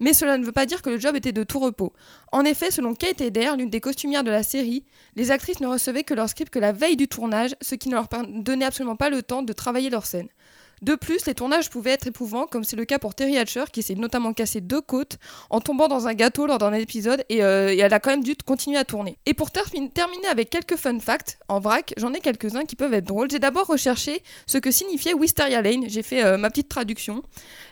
[0.00, 1.92] Mais cela ne veut pas dire que le job était de tout repos.
[2.32, 4.84] En effet, selon Kate Eder, l'une des costumières de la série,
[5.14, 7.94] les actrices ne recevaient que leur script que la veille du tournage, ce qui ne
[7.94, 10.26] leur donnait absolument pas le temps de travailler leur scène.
[10.84, 13.82] De plus, les tournages pouvaient être éprouvants, comme c'est le cas pour Terry Hatcher, qui
[13.82, 15.16] s'est notamment cassé deux côtes
[15.48, 18.36] en tombant dans un gâteau lors d'un épisode, et, euh, elle a quand même dû
[18.36, 19.16] continuer à tourner.
[19.24, 22.92] Et pour termi- terminer avec quelques fun facts, en vrac, j'en ai quelques-uns qui peuvent
[22.92, 23.30] être drôles.
[23.30, 27.22] J'ai d'abord recherché ce que signifiait Wisteria Lane, j'ai fait euh, ma petite traduction.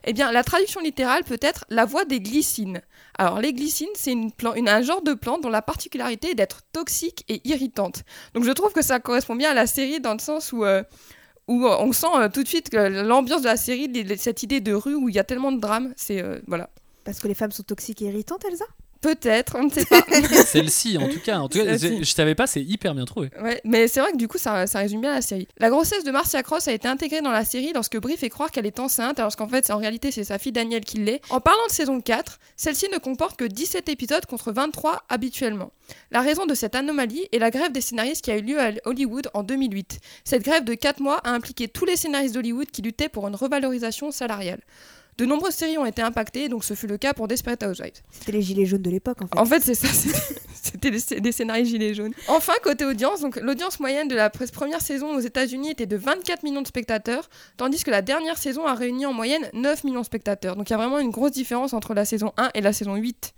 [0.05, 2.81] Eh bien, la traduction littérale peut être la voie des glycines.
[3.19, 7.43] Alors, les glycines, c'est un genre de plante dont la particularité est d'être toxique et
[7.47, 8.05] irritante.
[8.33, 10.83] Donc, je trouve que ça correspond bien à la série dans le sens où, euh,
[11.53, 14.73] où euh, on sent euh, tout de suite l'ambiance de la série, cette idée de
[14.73, 16.71] rue où il y a tellement de drames, c'est euh, voilà.
[17.05, 18.65] Parce que les femmes sont toxiques et irritantes, Elsa?
[19.03, 20.01] Peut-être, on ne sait pas.
[20.47, 21.39] Celle-ci, en tout cas.
[21.41, 21.99] En tout cas, Celle-ci.
[21.99, 23.31] je, je savais pas, c'est hyper bien trouvé.
[23.43, 25.49] Ouais, mais c'est vrai que du coup, ça, ça résume bien la série.
[25.59, 28.51] La grossesse de Marcia Cross a été intégrée dans la série lorsque Brie fait croire
[28.51, 31.21] qu'elle est enceinte, alors qu'en fait, c'est- en réalité, c'est sa fille Danielle qui l'est.
[31.31, 35.73] En parlant de saison 4, celle-ci ne comporte que 17 épisodes contre 23 habituellement.
[36.13, 38.71] La raison de cette anomalie est la grève des scénaristes qui a eu lieu à
[38.85, 39.99] Hollywood en 2008.
[40.25, 43.35] Cette grève de 4 mois a impliqué tous les scénaristes d'Hollywood qui luttaient pour une
[43.35, 44.61] revalorisation salariale.
[45.19, 48.01] De nombreuses séries ont été impactées, donc ce fut le cas pour Desperate Housewives.
[48.11, 49.39] C'était les gilets jaunes de l'époque en fait.
[49.39, 49.87] En fait, c'est ça,
[50.63, 52.15] c'était- des, scé- des scénarios gilets jaunes.
[52.29, 56.43] Enfin, côté audience, donc l'audience moyenne de la première saison aux États-Unis était de 24
[56.45, 60.07] millions de spectateurs, tandis que la dernière saison a réuni en moyenne 9 millions de
[60.07, 60.57] spectateurs.
[60.57, 62.95] Donc il y a vraiment une grosse différence entre la saison 1 et la saison
[62.95, 63.35] 8.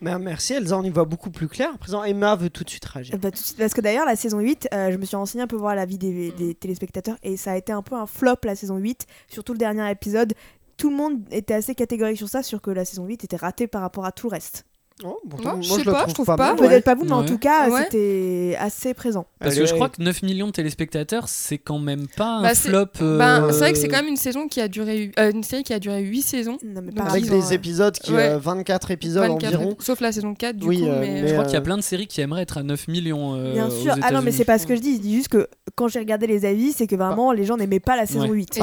[0.00, 1.72] Mais merci Elsa, on y voit beaucoup plus clair.
[1.74, 3.18] À présent, Emma veut tout de suite réagir.
[3.18, 5.42] Bah, tout de suite, parce que d'ailleurs, la saison 8, euh, je me suis renseigné
[5.42, 8.36] un peu voir l'avis des, des téléspectateurs et ça a été un peu un flop
[8.44, 10.34] la saison 8, surtout le dernier épisode.
[10.78, 13.66] Tout le monde était assez catégorique sur ça, sur que la saison 8 était ratée
[13.66, 14.64] par rapport à tout le reste.
[15.04, 16.54] Oh, pourtant, Non, je moi, sais le pas, je trouve pas.
[16.56, 17.82] Peut-être pas vous, mais en tout cas, Ouais.
[17.84, 19.26] c'était assez présent.
[19.38, 22.54] Parce que je crois que 9 millions de téléspectateurs, c'est quand même pas un Bah,
[22.54, 22.86] c'est- flop.
[23.02, 25.44] euh, Ben, c'est vrai que c'est quand même une saison qui a duré, euh, une
[25.44, 26.58] série qui a duré 8 saisons.
[26.64, 28.12] Non, mais Avec rapport des épisodes qui.
[28.12, 28.30] Ouais.
[28.30, 29.76] euh, 24 épisodes 24, environ.
[29.78, 30.86] sauf la saison 4 du Oui, coup.
[30.88, 31.22] euh, mais...
[31.22, 32.88] mais, Je crois euh, qu'il y a plein de séries qui aimeraient être à 9
[32.88, 33.34] millions.
[33.36, 33.94] euh, Bien aux sûr.
[34.02, 34.96] Ah non, mais c'est pas ce que je dis.
[34.96, 37.78] Je dis juste que quand j'ai regardé les avis, c'est que vraiment les gens n'aimaient
[37.78, 38.38] pas la saison Ouais.
[38.38, 38.58] 8.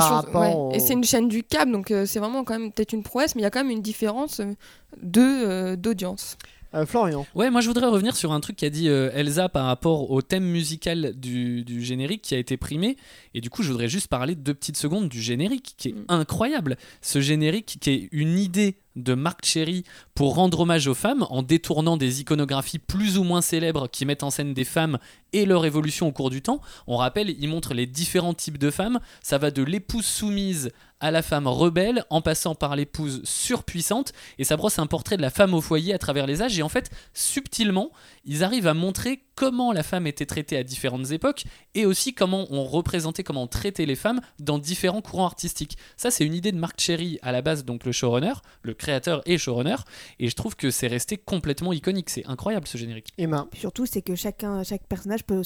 [0.74, 3.36] Et, c'est une chaîne du câble, donc euh, c'est vraiment quand même peut-être une prouesse,
[3.36, 4.54] mais il y a quand même une différence euh, euh,
[5.02, 6.38] d'audience.
[6.74, 7.26] Euh, Florian.
[7.36, 10.22] Ouais, moi je voudrais revenir sur un truc qu'a dit euh, Elsa par rapport au
[10.22, 12.98] thème musical du, du générique qui a été primé.
[13.34, 16.06] Et du coup, je voudrais juste parler deux petites secondes du générique qui est Mm.
[16.10, 16.76] incroyable.
[17.02, 19.84] Ce générique qui est une idée de Marc Cherry
[20.16, 24.24] pour rendre hommage aux femmes en détournant des iconographies plus ou moins célèbres qui mettent
[24.24, 24.98] en scène des femmes
[25.36, 26.62] et leur évolution au cours du temps.
[26.88, 29.00] On rappelle, il montre les différents types de femmes.
[29.22, 30.72] Ça va de l'épouse soumise
[31.02, 35.22] à la femme rebelle en passant par l'épouse surpuissante et ça brosse un portrait de
[35.22, 37.92] la femme au foyer à travers les âges et en fait subtilement
[38.24, 41.44] ils arrivent à montrer comment la femme était traitée à différentes époques
[41.74, 46.12] et aussi comment on représentait comment on traitait les femmes dans différents courants artistiques ça
[46.12, 49.38] c'est une idée de Marc Cherry à la base donc le showrunner le créateur et
[49.38, 49.76] showrunner
[50.20, 53.48] et je trouve que c'est resté complètement iconique c'est incroyable ce générique Emma.
[53.58, 55.44] Surtout, c'est que chacun, chaque personnage peut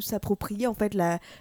[0.00, 0.96] s'approprier en fait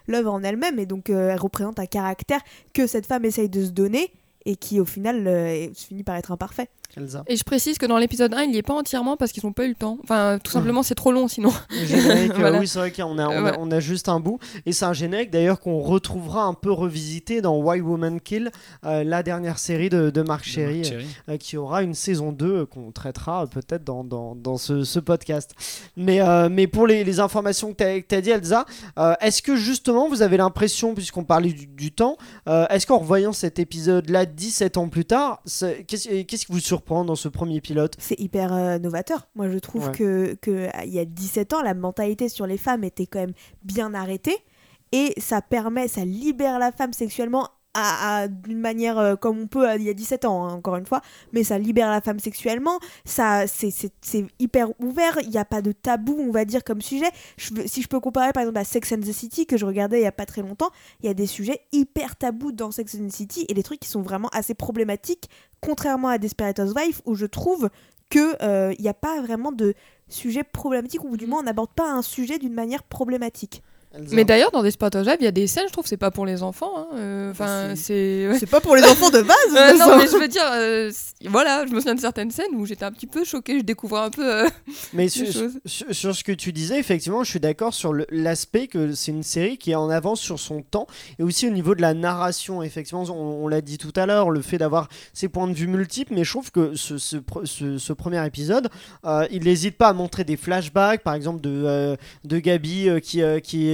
[0.08, 2.42] l'œuvre en elle-même et donc euh, elle représente un caractère
[2.74, 4.12] que cette femme essaye de se donner
[4.46, 6.70] et qui au final euh, finit par être imparfait.
[6.98, 7.24] Elsa.
[7.28, 9.54] Et je précise que dans l'épisode 1, il n'y est pas entièrement parce qu'ils n'ont
[9.54, 9.98] pas eu le temps.
[10.04, 11.52] Enfin, tout simplement, c'est trop long sinon.
[11.86, 12.60] Générique, euh, Voilà.
[12.60, 13.58] oui, c'est vrai qu'on a, on a, Voilà.
[13.60, 14.40] on a juste un bout.
[14.66, 18.52] Et c'est un générique d'ailleurs qu'on retrouvera un peu revisité dans Why Woman Kill,
[18.86, 20.82] euh, la dernière série de, de Marc Cherry.
[21.30, 24.84] euh, qui aura une saison 2 euh, qu'on traitera euh, peut-être dans, dans, dans ce,
[24.84, 25.52] ce podcast.
[25.96, 28.66] Mais, euh, mais pour les, les informations que tu as, dit, Elsa,
[29.00, 32.18] euh, est-ce que justement vous avez l'impression, puisqu'on parlait du, du temps,
[32.50, 35.42] euh, est-ce qu'en revoyant cet épisode-là 17 ans plus tard,
[35.88, 39.28] qu'est-ce qui vous surprend dans ce premier pilote C'est hyper euh, novateur.
[39.36, 39.92] Moi, je trouve Ouais.
[39.94, 43.20] que, que euh, il y a 17 ans, la mentalité sur les femmes était quand
[43.20, 44.38] même bien arrêtée
[44.92, 49.48] et ça permet, ça libère la femme sexuellement à, à- d'une manière euh, comme on
[49.48, 52.20] peut il y a 17 ans hein, encore une fois mais ça libère la femme
[52.20, 56.46] sexuellement ça c'est, c'est, c'est hyper ouvert il n'y a pas de tabou on va
[56.46, 57.10] dire comme sujet.
[57.38, 60.00] Je si je peux comparer par exemple à Sex and the City que je regardais
[60.00, 62.96] il y a pas très longtemps il y a des sujets hyper tabous dans Sex
[62.96, 65.30] and the City et des trucs qui sont vraiment assez problématiques
[65.62, 67.70] contrairement à Desperate Housewives où je trouve
[68.10, 69.74] que euh, il n'y a pas vraiment de
[70.10, 74.24] sujet problématique ou du moins on n'aborde pas un sujet d'une manière problématique Elsa Mais
[74.24, 76.72] d'ailleurs, dans des il y a des scènes, je trouve, c'est pas pour les enfants.
[76.78, 76.88] hein.
[76.96, 77.84] Euh, Enfin, Si.
[77.84, 78.30] c'est.
[78.40, 80.92] c'est pas pour les enfants de base de non, mais je veux dire, euh,
[81.26, 84.02] voilà, je me souviens de certaines scènes où j'étais un petit peu choquée, je découvrais
[84.02, 84.26] un peu.
[84.46, 84.50] euh,
[84.94, 85.28] Mais sur,
[85.66, 89.24] sur- sur ce que tu disais, effectivement, je suis d'accord sur l'aspect que c'est une
[89.24, 90.88] série qui est en avance sur son temps
[91.20, 92.64] et aussi au niveau de la narration.
[92.64, 95.68] Effectivement, on, on l'a dit tout à l'heure, le fait d'avoir ces points de vue
[95.68, 98.70] multiples, mais je trouve que ce, ce pre- ce- ce premier épisode,
[99.06, 103.22] euh, il n'hésite pas à montrer des flashbacks, par exemple de, de Gabi euh, qui,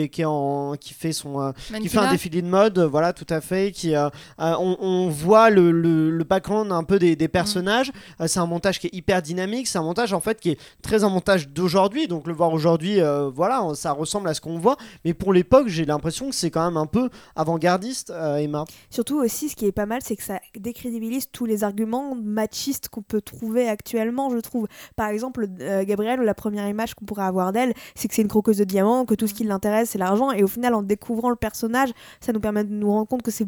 [0.08, 1.41] qui, qui, est en, qui fait son.
[1.41, 3.72] euh, qui fait un défilé de mode, voilà, tout à fait.
[3.72, 4.08] Qui, euh,
[4.39, 7.91] euh, on, on voit le, le, le background un peu des, des personnages.
[8.22, 9.67] Euh, c'est un montage qui est hyper dynamique.
[9.67, 12.08] C'est un montage en fait qui est très un montage d'aujourd'hui.
[12.08, 14.78] Donc le voir aujourd'hui, euh, voilà, ça ressemble à ce qu'on voit.
[15.06, 18.65] Mais pour l'époque, j'ai l'impression que c'est quand même un peu avant-gardiste, euh, Emma.
[18.89, 22.89] Surtout aussi, ce qui est pas mal, c'est que ça décrédibilise tous les arguments machistes
[22.89, 24.67] qu'on peut trouver actuellement, je trouve.
[24.96, 28.28] Par exemple, euh, Gabrielle, la première image qu'on pourrait avoir d'elle, c'est que c'est une
[28.28, 30.32] croqueuse de diamants, que tout ce qui l'intéresse, c'est l'argent.
[30.32, 31.90] Et au final, en découvrant le personnage,
[32.22, 33.48] ça nous permet de nous rendre compte que c'est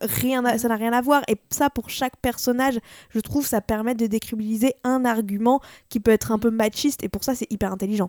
[0.00, 2.78] rien à- ça n'a rien à voir et ça pour chaque personnage
[3.12, 7.08] je trouve ça permet de décrédibiliser un argument qui peut être un peu machiste et
[7.08, 8.08] pour ça c'est hyper intelligent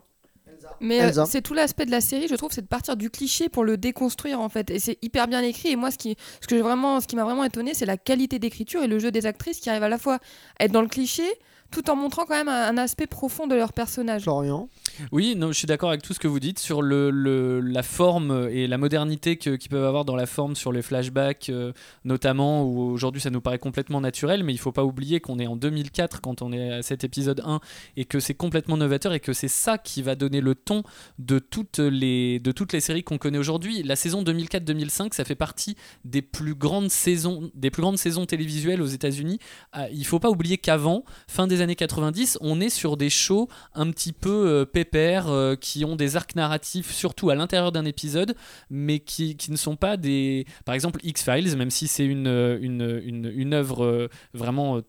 [0.80, 3.48] Mais euh, c'est tout l'aspect de la série, je trouve, c'est de partir du cliché
[3.48, 4.70] pour le déconstruire en fait.
[4.70, 5.70] Et c'est hyper bien écrit.
[5.70, 7.96] Et moi, ce qui, ce que j'ai vraiment, ce qui m'a vraiment étonné, c'est la
[7.96, 10.18] qualité d'écriture et le jeu des actrices qui arrivent à la fois
[10.58, 11.24] à être dans le cliché,
[11.70, 14.22] tout en montrant quand même un, un aspect profond de leur personnage.
[14.22, 14.68] Florian.
[15.12, 17.82] Oui, non, je suis d'accord avec tout ce que vous dites sur le, le- la
[17.82, 21.72] forme et la modernité que- qu'ils peuvent avoir dans la forme sur les flashbacks, euh,
[22.04, 25.46] notamment, où aujourd'hui ça nous paraît complètement naturel, mais il faut pas oublier qu'on est
[25.46, 27.60] en 2004 quand on est à cet épisode 1
[27.96, 30.82] et que c'est complètement novateur et que c'est ça qui va donner le ton
[31.18, 33.82] de toutes les, de toutes les séries qu'on connaît aujourd'hui.
[33.82, 38.82] La saison 2004-2005, ça fait partie des plus grandes saisons, des plus grandes saisons télévisuelles
[38.82, 39.38] aux États-Unis.
[39.72, 43.48] Ah, il faut pas oublier qu'avant, fin des années 90, on est sur des shows
[43.74, 47.84] un petit peu euh, pépères euh, qui ont des arcs narratifs surtout à l'intérieur d'un
[47.84, 48.34] épisode,
[48.70, 50.46] mais qui, qui ne sont pas des.
[50.64, 54.80] Par exemple, X-Files, même si c'est une, euh, une, une, une œuvre euh, vraiment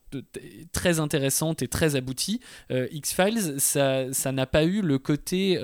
[0.71, 5.57] très intéressante et très aboutie, X-Files, ça ça n'a pas eu le côté.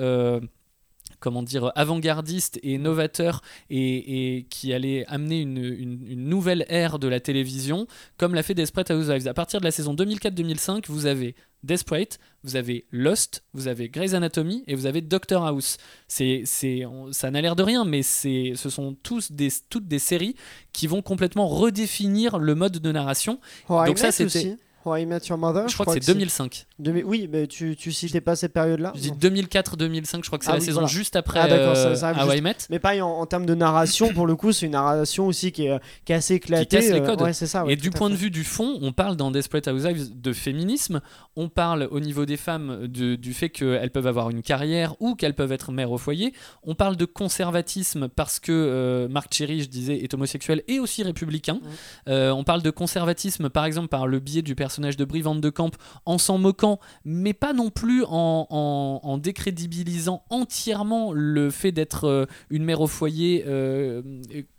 [1.20, 6.98] Comment dire, avant-gardiste et novateur et, et qui allait amener une, une- une nouvelle ère
[6.98, 9.26] de la télévision, comme l'a fait Desperate Housewives.
[9.28, 14.14] À partir de la saison 2004-2005, vous avez Desperate, vous avez Lost, vous avez Grey's
[14.14, 15.76] Anatomy et vous avez Doctor House.
[16.06, 19.88] C'est, c'est, on- ça n'a l'air de rien, mais c'est, ce sont tous des, toutes
[19.88, 20.36] des séries
[20.72, 23.40] qui vont complètement redéfinir le mode de narration.
[23.68, 24.56] I Donc ça, c'était- aussi.
[24.96, 25.68] I Met Your Mother.
[25.68, 26.66] je crois que c'est 2005.
[26.78, 29.16] 2000 Oui, mais tu, tu citais pas cette période-là Je dis Non.
[29.18, 30.88] 2004-2005, je crois que c'est Ah la oui, saison voilà.
[30.94, 32.42] juste après Ah, d'accord, ça- euh, ça I juste.
[32.42, 32.56] Met.
[32.70, 35.66] Mais pareil, en, en termes de narration, pour le coup, c'est une narration aussi qui
[35.66, 36.66] est, qui est assez éclatée.
[36.66, 37.22] casse les euh, codes.
[37.22, 37.64] ouais, ça.
[37.64, 40.32] ouais, et du à point de vue du fond, on parle dans Desperate Housewives de
[40.32, 41.00] féminisme,
[41.36, 45.14] on parle au niveau des femmes de- du fait qu'elles peuvent avoir une carrière ou
[45.14, 49.62] qu'elles peuvent être mères au foyer, on parle de conservatisme parce que euh, Marc Cherry,
[49.62, 51.60] je disais, est homosexuel et aussi républicain.
[52.08, 55.34] Euh, on parle de conservatisme par exemple par le biais du personnage de Brie Van
[55.34, 55.70] de Camp
[56.06, 62.64] en s'en moquant, mais pas non plus en, décrédibilisant entièrement le fait d'être euh, une
[62.64, 64.02] mère au foyer euh,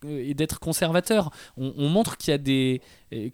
[0.08, 1.32] et, d'être conservateur.
[1.58, 2.82] On, on montre qu'il y a des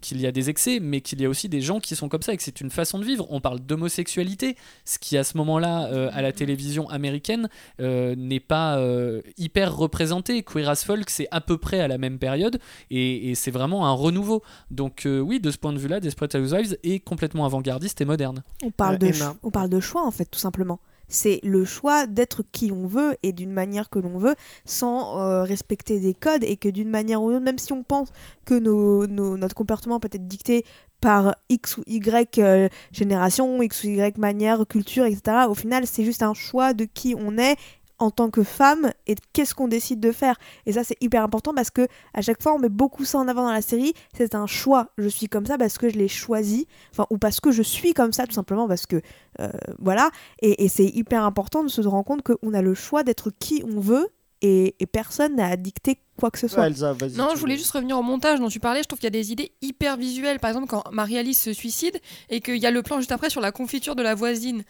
[0.00, 2.22] qu'il y a des excès, mais qu'il y a aussi des gens qui sont comme
[2.22, 3.26] ça et que c'est une façon de vivre.
[3.30, 7.48] On parle d'homosexualité, ce qui à ce moment-là euh, à la télévision américaine
[7.80, 10.42] euh, n'est pas euh, hyper représenté.
[10.42, 12.58] Queer as Folk, c'est à peu près à la même période
[12.90, 14.42] et, et c'est vraiment un renouveau.
[14.70, 18.42] Donc euh, oui, de ce point de vue-là, Desperate Housewives est complètement avant-gardiste et moderne.
[18.64, 19.12] On parle, Euh, de
[19.42, 20.80] on parle de choix en fait, tout simplement.
[21.08, 25.42] C'est le choix d'être qui on veut et d'une manière que l'on veut sans euh,
[25.42, 28.08] respecter des codes et que d'une manière ou d'une autre, même si on pense
[28.44, 30.64] que notre comportement peut être dicté
[31.00, 35.46] par X ou Y euh, génération, X ou Y manière, culture, etc.
[35.48, 37.56] Au final, c'est juste un choix de qui on est
[37.98, 40.36] en tant que femme et de qu'est-ce qu'on décide de faire.
[40.66, 43.26] Et ça, c'est hyper important parce que à chaque fois, on met beaucoup ça en
[43.28, 43.94] avant dans la série.
[44.16, 44.88] C'est un choix.
[44.98, 47.94] Je suis comme ça parce que je l'ai choisi, enfin, ou parce que je suis
[47.94, 49.00] comme ça, tout simplement parce que
[49.40, 50.10] euh, voilà.
[50.42, 53.62] Et, et c'est hyper important de se rendre compte qu'on a le choix d'être qui
[53.66, 54.08] on veut
[54.42, 56.60] et, et personne n'a à dicter quoi que ce soit.
[56.62, 57.12] Ouais, Elsa, vas-y.
[57.16, 58.82] Non, je voulais veux- juste revenir au montage dont tu parlais.
[58.82, 60.38] Je trouve qu'il y a des idées hyper visuelles.
[60.40, 63.40] Par exemple, quand Marie-Alice se suicide et qu'il y a le plan juste après sur
[63.40, 64.62] la confiture de la voisine.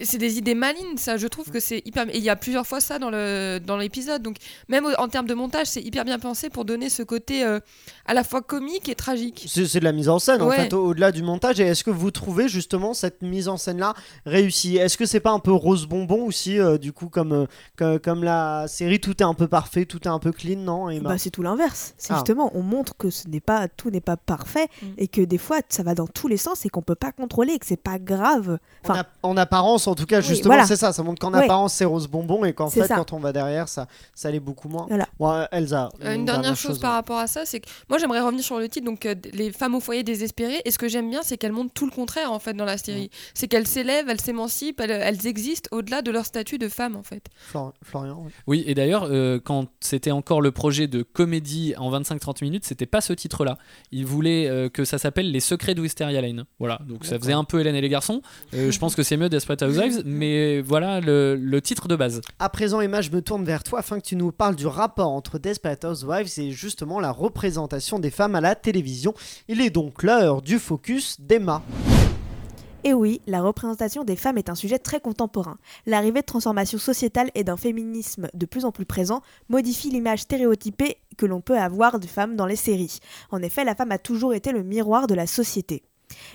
[0.00, 1.16] C'est des idées malines, ça.
[1.16, 2.08] Je trouve que c'est hyper.
[2.08, 4.22] Et il y a plusieurs fois ça dans le dans l'épisode.
[4.22, 4.36] Donc
[4.68, 7.60] même en termes de montage, c'est hyper bien pensé pour donner ce côté euh,
[8.06, 9.46] à la fois comique et tragique.
[9.48, 11.90] C'est de la mise en scène en fait au- au-delà du montage et est-ce que
[11.90, 14.76] vous trouvez justement cette mise en scène là réussie?
[14.76, 17.46] Est-ce que c'est pas un peu rose bonbon aussi euh, du coup comme,
[17.80, 20.88] euh, comme la série tout est un peu parfait, tout est un peu clean non
[20.90, 21.10] Emma?
[21.10, 21.94] Bah, c'est tout l'inverse.
[21.98, 22.16] C'est Ah.
[22.16, 24.86] justement, on montre que ce n'est pas tout n'est pas parfait Mm.
[24.98, 27.54] et que des fois ça va dans tous les sens et qu'on peut pas contrôler
[27.54, 28.58] et que c'est pas grave.
[28.84, 30.66] en, Enfin, en apparence en tout cas Oui, justement voilà.
[30.66, 31.44] c'est ça, ça montre qu'en Ouais.
[31.44, 32.96] apparence c'est rose bonbon et qu'en fait ça.
[32.96, 34.86] quand on va derrière ça, ça l'est beaucoup moins.
[34.88, 35.06] Voilà.
[35.18, 38.20] Bon, euh, Elsa, Euh, une dernière chose par rapport à ça, c'est que moi j'aimerais
[38.20, 40.62] revenir sur le titre, donc euh, les femmes au foyer désespérées.
[40.64, 42.78] Et ce que j'aime bien, c'est qu'elles montrent tout le contraire en fait dans la
[42.78, 43.10] série.
[43.34, 47.02] C'est qu'elles s'élèvent, elles s'émancipent, elles, elles existent au-delà de leur statut de femme en
[47.02, 47.24] fait.
[47.38, 48.30] Flor- Florian ouais.
[48.46, 52.86] Oui, et d'ailleurs, euh, quand c'était encore le projet de comédie en 25-30 minutes, c'était
[52.86, 53.58] pas ce titre-là.
[53.92, 56.44] Ils voulaient euh, que ça s'appelle Les Secrets de Wisteria Lane.
[56.58, 58.22] Voilà, donc ça faisait un peu Hélène et les garçons.
[58.54, 62.20] Euh, je pense que c'est mieux Desperate Housewives, mais voilà le, le titre de base.
[62.38, 65.10] À présent, Emma, je me tourne vers toi afin que tu nous parles du rapport
[65.10, 69.14] entre Desperate Housewives et justement la représentation des femmes à la télévision.
[69.48, 71.62] Il est donc l'heure du focus d'Emma.
[72.84, 75.58] Et oui, la représentation des femmes est un sujet très contemporain.
[75.86, 80.98] L'arrivée de transformations sociétales et d'un féminisme de plus en plus présent modifie l'image stéréotypée
[81.16, 83.00] que l'on peut avoir des femmes dans les séries.
[83.32, 85.82] En effet, la femme a toujours été le miroir de la société.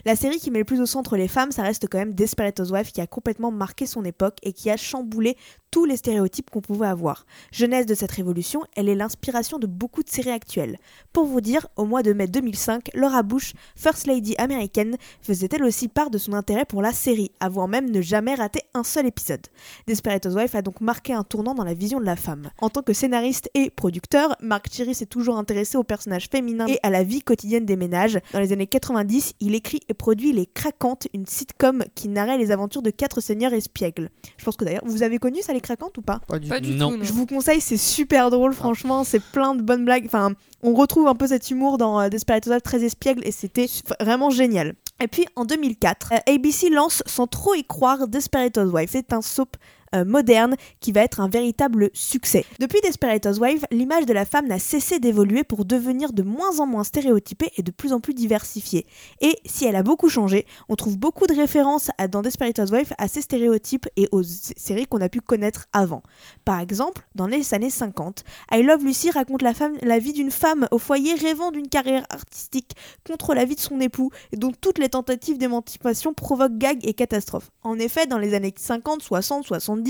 [0.06, 2.60] La série qui met le plus au centre les femmes, ça reste quand même Desperate
[2.60, 5.38] Housewives qui a complètement marqué son époque et qui a chamboulé
[5.72, 7.26] tous les stéréotypes qu'on pouvait avoir.
[7.52, 10.78] Jeunesse de cette révolution, elle est l'inspiration de beaucoup de séries actuelles.
[11.14, 15.64] Pour vous dire, au mois de mai 2005, Laura Bush, First Lady américaine, faisait elle
[15.64, 19.06] aussi part de son intérêt pour la série, avant même ne jamais rater un seul
[19.06, 19.48] épisode.
[19.88, 22.50] Desperate Housewives a donc marqué un tournant dans la vision de la femme.
[22.60, 26.80] En tant que scénariste et producteur, Mark Cherry s'est toujours intéressé aux personnages féminins et
[26.84, 28.20] à la vie quotidienne des ménages.
[28.34, 32.52] Dans les années 90, il écrit et produit Les Craquantes, une sitcom qui narrait les
[32.52, 34.10] aventures de quatre seigneurs espiègles.
[34.38, 36.20] Je pense que d'ailleurs, vous avez connu ça, Les Craquantes ou pas?
[36.28, 36.66] Pas du Pas tout.
[36.66, 36.92] du Non.
[36.92, 37.04] tout, non.
[37.04, 40.04] Je vous conseille, c'est super drôle, franchement, c'est plein de bonnes blagues.
[40.06, 40.34] Enfin,
[40.64, 43.68] on retrouve un peu cet humour dans euh, Desperate Housewives très espiègle et c'était
[44.00, 44.74] vraiment génial.
[45.02, 48.90] Et puis en 2004, euh, ABC lance sans trop y croire Desperate Housewives.
[48.92, 49.56] C'est un soap
[49.94, 52.46] euh, moderne qui va être un véritable succès.
[52.60, 56.66] Depuis Desperate Housewives, l'image de la femme n'a cessé d'évoluer pour devenir de moins en
[56.66, 58.86] moins stéréotypée et de plus en plus diversifiée.
[59.20, 63.08] Et si elle a beaucoup changé, on trouve beaucoup de références dans Desperate Housewives à
[63.10, 66.04] ces stéréotypes et aux séries qu'on a pu connaître avant.
[66.46, 70.70] Par exemple, dans les années 50, I Love Lucy raconte la, la vie d'une femme
[70.72, 72.76] au foyer rêvant d'une carrière artistique
[73.06, 76.94] contre la vie de son époux et dont toutes les tentatives d'émancipation provoquent gags et
[76.94, 77.52] catastrophes.
[77.64, 79.81] En effet, dans les années 50, 60, 70,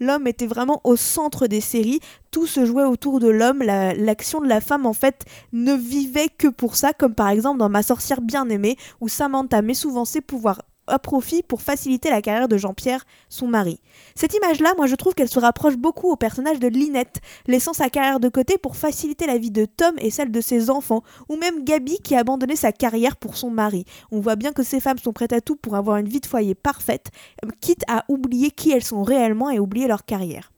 [0.00, 4.40] l'homme était vraiment au centre des séries, tout se jouait autour de l'homme, la- l'action
[4.40, 7.82] de la femme en fait ne vivait que pour ça, comme par exemple dans Ma
[7.82, 12.48] sorcière bien aimée, où Samantha met souvent ses pouvoirs à profit pour faciliter la carrière
[12.48, 13.80] de Jean-Pierre, son mari.
[14.14, 17.90] Cette image-là, moi je trouve qu'elle se rapproche beaucoup au personnage de Lynette, laissant sa
[17.90, 21.36] carrière de côté pour faciliter la vie de Tom et celle de ses enfants, ou
[21.36, 23.84] même Gabi qui a abandonné sa carrière pour son mari.
[24.10, 26.26] On voit bien que ces femmes sont prêtes à tout pour avoir une vie de
[26.26, 27.08] foyer parfaite,
[27.44, 30.53] euh, quitte à oublier qui elles sont réellement et oublier leur carrière.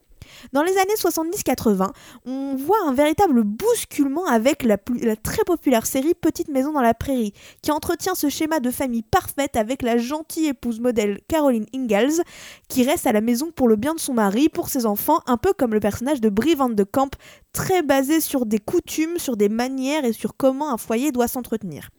[0.53, 1.89] Dans les années 70-80,
[2.25, 7.33] on voit un véritable bousculement avec la, très populaire série Petite Maison dans la Prairie,
[7.61, 12.21] qui entretient ce schéma de famille parfaite avec la gentille épouse modèle Caroline Ingalls,
[12.67, 15.37] qui reste à la maison pour le bien de son mari, pour ses enfants, un
[15.37, 17.15] peu comme le personnage de Brie de Camp,
[17.53, 21.89] très basé sur des coutumes, sur des manières et sur comment un foyer doit s'entretenir.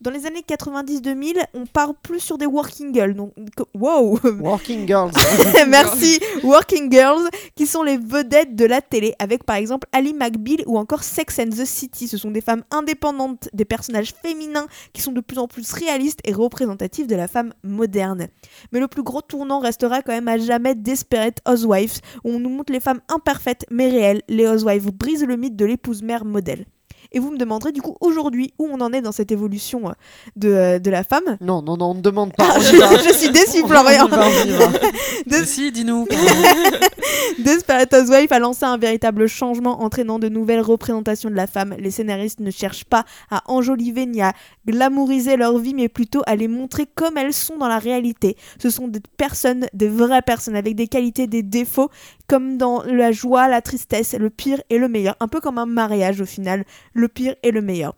[0.00, 3.14] Dans les années 90-2000, on part plus sur des working girls.
[3.14, 3.32] Donc,
[3.74, 5.10] wow Working Girls.
[5.68, 10.62] Merci Working Girls, qui sont les vedettes de la télé, avec par exemple Ali McBeal
[10.66, 12.06] ou encore Sex and the City.
[12.06, 16.20] Ce sont des femmes indépendantes, des personnages féminins qui sont de plus en plus réalistes
[16.22, 18.28] et représentatifs de la femme moderne.
[18.70, 22.50] Mais le plus gros tournant restera quand même à jamais Desperate Housewives, où on nous
[22.50, 24.22] montre les femmes imparfaites mais réelles.
[24.28, 26.66] Les Housewives brisent le mythe de l'épouse-mère modèle.
[27.12, 29.92] Et vous me demanderez du coup aujourd'hui où on en est dans cette évolution euh,
[30.36, 31.38] de, euh, de la femme?
[31.40, 32.58] Non, non, non, on ne demande pas.
[32.58, 34.08] Y je, je suis déçue, On Florian.
[35.26, 36.06] Des- Si, dis-nous.
[37.38, 41.74] Desperate Housewives a lancé un véritable changement entraînant de nouvelles représentations de la femme.
[41.78, 44.32] Les scénaristes ne cherchent pas à enjoliver ni à
[44.66, 48.36] glamouriser leur vie, mais plutôt à les montrer comme elles sont dans la réalité.
[48.62, 51.88] Ce sont des personnes, des vraies personnes, avec des qualités, des défauts,
[52.28, 55.16] comme dans la joie, la tristesse, le pire et le meilleur.
[55.20, 57.96] Un peu comme un mariage au final, le pire et le meilleur.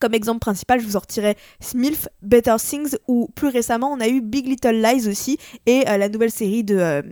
[0.00, 4.22] Comme exemple principal, je vous sortirai Smilf, Better Things, ou plus récemment, on a eu
[4.22, 7.02] Big Little Lies aussi, et euh, la nouvelle série de, euh,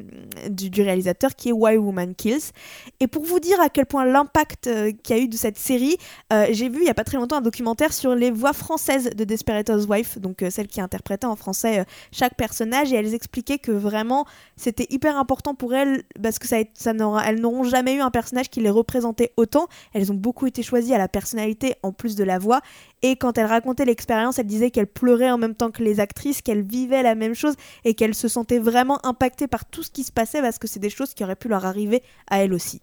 [0.48, 2.50] du, réalisateur qui est Why Woman Kills.
[3.00, 5.58] Et pour vous dire à quel point l'impact euh, qu'il y a eu de cette
[5.58, 5.98] série,
[6.32, 9.10] euh, j'ai vu il y a pas très longtemps un documentaire sur les voix françaises
[9.10, 13.72] de Desperate Housewives, donc celles qui interprétaient en français chaque personnage, et elles expliquaient que
[13.72, 14.24] vraiment
[14.56, 18.60] c'était hyper important pour elles parce que ça, elles n'auront jamais eu un personnage qui
[18.60, 19.68] les représentait autant.
[19.92, 22.60] Elles ont beaucoup été choisies à la personnalité en plus de la voix.
[23.02, 26.42] Et quand elle racontait l'expérience, elle disait qu'elle pleurait en même temps que les actrices,
[26.42, 27.54] qu'elle vivait la même chose
[27.84, 30.80] et qu'elle se sentait vraiment impactée par tout ce qui se passait parce que c'est
[30.80, 32.82] des choses qui auraient pu leur arriver à elle aussi.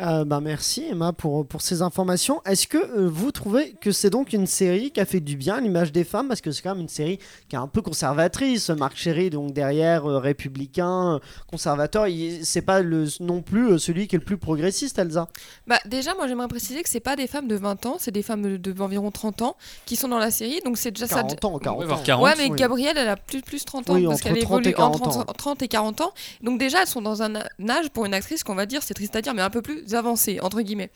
[0.00, 2.40] Euh, bah, merci Emma pour, pour ces informations.
[2.44, 5.56] Est-ce que euh, vous trouvez que c'est donc une série qui a fait du bien
[5.56, 6.28] à l'image des femmes?
[6.28, 8.70] Parce que c'est quand même une série qui est un peu conservatrice.
[8.70, 11.18] Marc Chéry, donc derrière, euh, républicain, euh,
[11.50, 12.06] conservateur,
[12.42, 15.28] c'est pas le, non plus euh, celui qui est le plus progressiste, Elsa.
[15.66, 18.22] Bah déjà, moi j'aimerais préciser que c'est pas des femmes de 20 ans, c'est des
[18.22, 19.56] femmes de, de environ 30 ans
[19.86, 21.16] qui sont dans la série, donc c'est déjà ça.
[21.22, 22.02] 40 ans, 40 Ouais, voire ans.
[22.04, 22.24] 40.
[22.24, 22.56] Ouais, mais oui.
[22.56, 25.18] Gabrielle, elle a plus, plus 30 ans Oui, parce qu'elle 30 et évolue 40 entre
[25.18, 25.24] ans.
[25.24, 26.12] 30 et 40 ans.
[26.42, 29.16] Donc déjà, elles sont dans un âge pour une actrice qu'on va dire, c'est triste
[29.16, 30.90] à dire, mais un peu plus avancé, entre guillemets.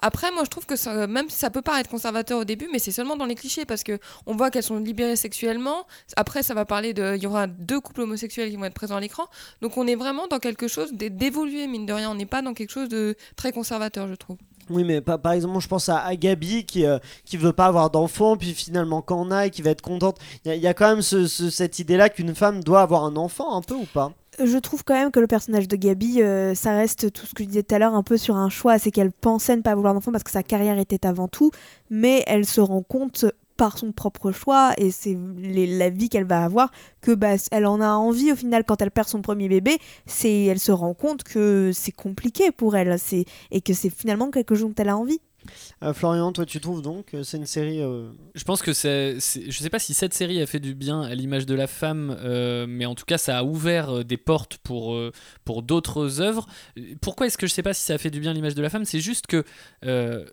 [0.00, 2.78] Après, moi je trouve que ça, même si ça peut paraître conservateur au début, mais
[2.78, 5.86] c'est seulement dans les clichés parce que on voit qu'elles sont libérées sexuellement.
[6.16, 7.14] Après, ça va parler de.
[7.16, 9.24] Il y aura deux couples homosexuels qui vont être présents à l'écran.
[9.62, 12.10] Donc on est vraiment dans quelque chose d'é- d'évolué, mine de rien.
[12.10, 14.36] On n'est pas dans quelque chose de très conservateur, je trouve.
[14.70, 16.98] Oui, mais pa- par exemple, je pense à, à Gabi qui, euh,
[17.38, 20.18] veut pas avoir d'enfant, puis finalement quand a et qui va être contente.
[20.44, 23.54] Il y, a- quand même ce- ce- cette idée-là qu'une femme doit avoir un enfant,
[23.56, 24.12] un peu ou pas?
[24.42, 27.42] Je trouve quand même que le personnage de Gabi, euh, ça reste tout ce que
[27.44, 28.78] je disais tout à l'heure, un peu sur un choix.
[28.78, 31.50] C'est qu'elle pensait ne pas vouloir d'enfant parce que sa carrière était avant tout,
[31.90, 33.26] mais elle se rend compte
[33.56, 37.80] par son propre choix et c'est la vie qu'elle va avoir que bah, elle en
[37.80, 41.22] a envie au final quand elle perd son premier bébé c'est elle se rend compte
[41.22, 44.96] que c'est compliqué pour elle c'est et que c'est finalement quelque chose dont elle a
[44.96, 45.20] envie
[45.92, 47.80] Florian, toi, tu trouves donc que c'est une série.
[47.80, 51.02] euh, Je pense que c'est, je sais pas si cette série a fait du bien
[51.02, 54.16] à l'image de la femme, euh, mais en tout cas ça a ouvert euh, des
[54.16, 55.12] portes pour euh,
[55.44, 56.46] pour d'autres œuvres.
[57.00, 58.62] Pourquoi est-ce que je sais pas si ça a fait du bien à l'image de
[58.62, 58.84] la femme?
[58.84, 59.44] C'est juste que
[59.84, 60.24] euh,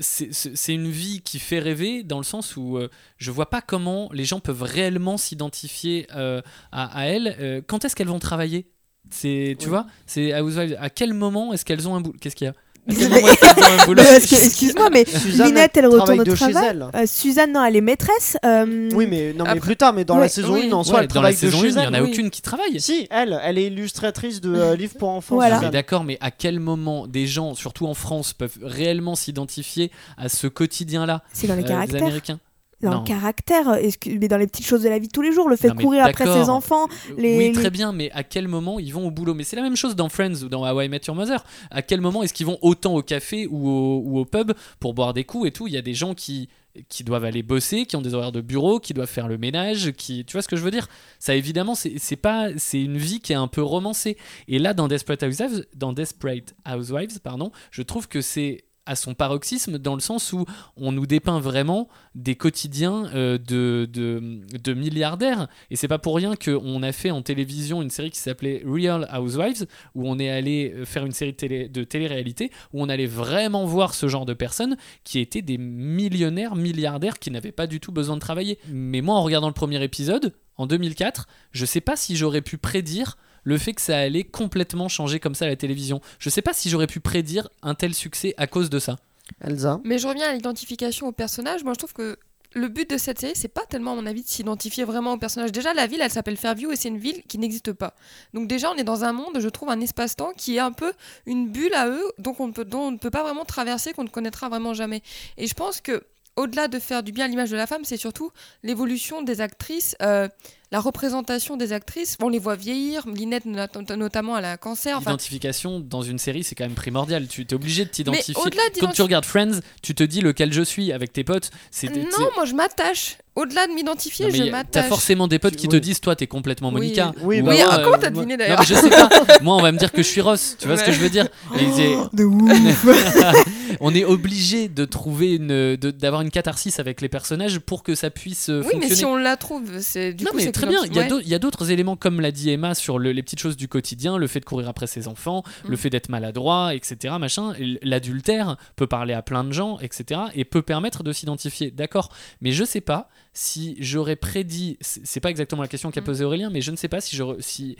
[0.00, 4.08] c'est, une vie qui fait rêver dans le sens où euh, je vois pas comment
[4.12, 7.36] les gens peuvent réellement s'identifier euh, à, à elle.
[7.40, 8.66] Euh, quand est-ce qu'elles vont travailler?
[9.10, 9.70] C'est, tu Ouais.
[9.70, 10.32] vois, c'est.
[10.32, 12.54] À quel moment est-ce qu'elles ont un boulot Qu'est-ce qu'il y a?
[12.90, 16.86] Excuse-moi mais Suzanne Linette elle retourne au de chez travail elle.
[16.94, 20.04] Euh, Suzanne non elle est maîtresse euh, Oui, mais non, mais Après- plus tard, mais
[20.04, 20.68] dans la saison oui.
[20.70, 21.94] 1, en soi, Ouais, elle dans la travaille de saison 1, chez il n'y en
[21.94, 22.10] a oui.
[22.10, 22.80] aucune qui travaille.
[22.80, 25.36] Si, elle, elle est illustratrice de euh, livres pour enfants.
[25.36, 25.58] Voilà.
[25.70, 30.46] D'accord, mais à quel moment des gens, surtout en France, peuvent réellement s'identifier à ce
[30.46, 32.38] quotidien-là c'est dans les euh, des caractères Américains?
[32.82, 33.00] Non.
[33.02, 35.56] le caractère mais dans les petites choses de la vie de tous les jours le
[35.56, 38.22] fait Non, de courir après ses enfants Euh, les- Oui, les- très bien, mais à
[38.24, 39.34] quel moment ils vont au boulot?
[39.34, 41.44] Mais c'est la même chose dans Friends ou dans How I Met Your Mother.
[41.70, 44.94] À quel moment est-ce qu'ils vont autant au café ou au, ou au pub pour
[44.94, 45.66] boire des coups et tout?
[45.66, 46.48] Il y a des gens qui
[46.88, 49.90] qui doivent aller bosser, qui ont des horaires de bureau, qui doivent faire le ménage,
[49.90, 50.86] qui tu vois ce que je veux dire?
[51.18, 54.16] Ça évidemment c'est c'est pas c'est une vie qui est un peu romancée.
[54.46, 59.14] Et là dans Desperate Housewives, dans Desperate Housewives pardon, je trouve que c'est à son
[59.14, 60.44] paroxysme dans le sens où
[60.76, 66.34] on nous dépeint vraiment des quotidiens euh, de, de, milliardaires et c'est pas pour rien
[66.34, 70.72] qu'on a fait en télévision une série qui s'appelait Real Housewives où on est allé
[70.74, 74.26] euh, faire une série de, télé, de télé-réalité où on allait vraiment voir ce genre
[74.26, 78.58] de personnes qui étaient des millionnaires, milliardaires qui n'avaient pas du tout besoin de travailler.
[78.68, 82.58] Mais moi en regardant le premier épisode en 2004, je sais pas si j'aurais pu
[82.58, 86.00] prédire le fait que ça allait complètement changer comme ça à la télévision.
[86.18, 88.96] Je sais pas si j'aurais pu prédire un tel succès à cause de ça.
[89.40, 89.80] Elsa.
[89.84, 91.64] Mais je reviens à l'identification au personnage.
[91.64, 92.18] Moi, je trouve que
[92.54, 95.18] le but de cette série, c'est pas tellement, à mon avis, de s'identifier vraiment au
[95.18, 95.52] personnage.
[95.52, 97.94] Déjà, la ville, elle s'appelle Fairview et c'est une ville qui n'existe pas.
[98.34, 100.92] Donc, déjà, on est dans un monde, je trouve, un espace-temps qui est un peu
[101.26, 103.92] une bulle à eux, donc on ne peut, dont on ne peut pas vraiment traverser,
[103.92, 105.02] qu'on ne connaîtra vraiment jamais.
[105.36, 106.02] Et je pense que.
[106.36, 108.30] Au-delà de faire du bien à l'image de la femme, c'est surtout
[108.62, 110.28] l'évolution des actrices, euh,
[110.72, 112.16] la représentation des actrices.
[112.22, 113.66] On les voit vieillir, Linette not-
[113.96, 114.96] notamment, elle a un cancer.
[114.96, 117.26] Enfin, L'identification dans une série, c'est quand même primordial.
[117.26, 118.34] Tu es obligé de t'identifier.
[118.36, 121.50] au-delà Quand tu regardes Friends, tu te dis lequel je suis avec tes potes.
[121.70, 123.18] C'est non, moi je m'attache.
[123.36, 124.88] Au-delà de m'identifier, je a- T'as m'attache.
[124.88, 126.70] forcément des potes qui te disent toi t'es complètement.
[126.72, 127.12] Monica.
[127.22, 128.90] Oui, Ou bah Oui, ah, comment euh, t'as moi- deviné, Non, d'ailleurs mais je sais
[128.90, 129.08] pas.
[129.42, 130.56] Moi on va me dire que je suis Ross.
[130.58, 131.26] Tu vois ce que je veux dire?
[131.58, 132.86] Et c'est- de ouf
[133.80, 138.10] On est obligé de trouver une, d'avoir une catharsis avec les personnages pour que ça
[138.10, 140.84] puisse euh, Oui, mais si on la trouve, c'est du non coup c'est très bien,
[140.84, 141.38] il y a ouais.
[141.38, 144.40] d'autres éléments comme l'a dit Emma sur le- les petites choses du quotidien, le fait
[144.40, 145.76] de courir après ses enfants, le Mm.
[145.76, 147.14] fait d'être maladroit, etc.
[147.18, 147.52] Machin,
[147.82, 150.20] l'adultère peut parler à plein de gens, etc.
[150.34, 152.10] Et peut permettre de s'identifier, d'accord.
[152.40, 156.04] Mais je sais pas si j'aurais prédit, c'est pas exactement la question qu'a Mm.
[156.04, 157.76] posée Aurélien, mais je ne sais pas si,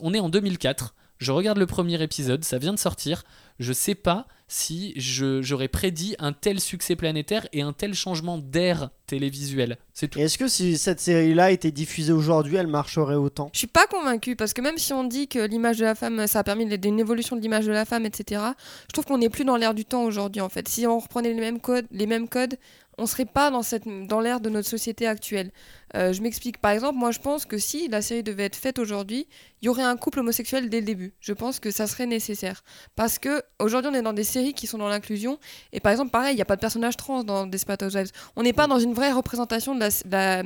[0.00, 3.22] on est en 2004, je regarde le premier épisode, ça vient de sortir,
[3.58, 8.90] je sais pas si j'aurais prédit un tel succès planétaire et un tel changement d'air
[9.06, 9.78] télévisuel.
[9.94, 10.18] C'est tout.
[10.18, 13.50] Est-ce que si cette série-là était diffusée aujourd'hui, elle marcherait autant?
[13.52, 16.26] Je suis pas convaincue parce que même si on dit que l'image de la femme,
[16.26, 18.42] ça a permis d'une évolution de l'image de la femme, etc.
[18.88, 20.68] Je trouve qu'on n'est plus dans l'ère du temps aujourd'hui en fait.
[20.68, 22.56] Si on reprenait les mêmes codes, les mêmes codes,
[22.98, 25.50] on serait pas dans cette dans l'ère de notre société actuelle.
[25.94, 26.58] Euh, je m'explique.
[26.58, 29.28] Par exemple, moi je pense que si la série devait être faite aujourd'hui,
[29.62, 31.14] il y aurait un couple homosexuel dès le début.
[31.20, 32.64] Je pense que ça serait nécessaire
[32.96, 35.38] parce que aujourd'hui on est dans des séries qui sont dans l'inclusion
[35.72, 38.10] et par exemple pareil, il n'y a pas de personnage trans dans Desperate Housewives.
[38.36, 40.42] On n'est pas dans une vraie représentation de la, de la,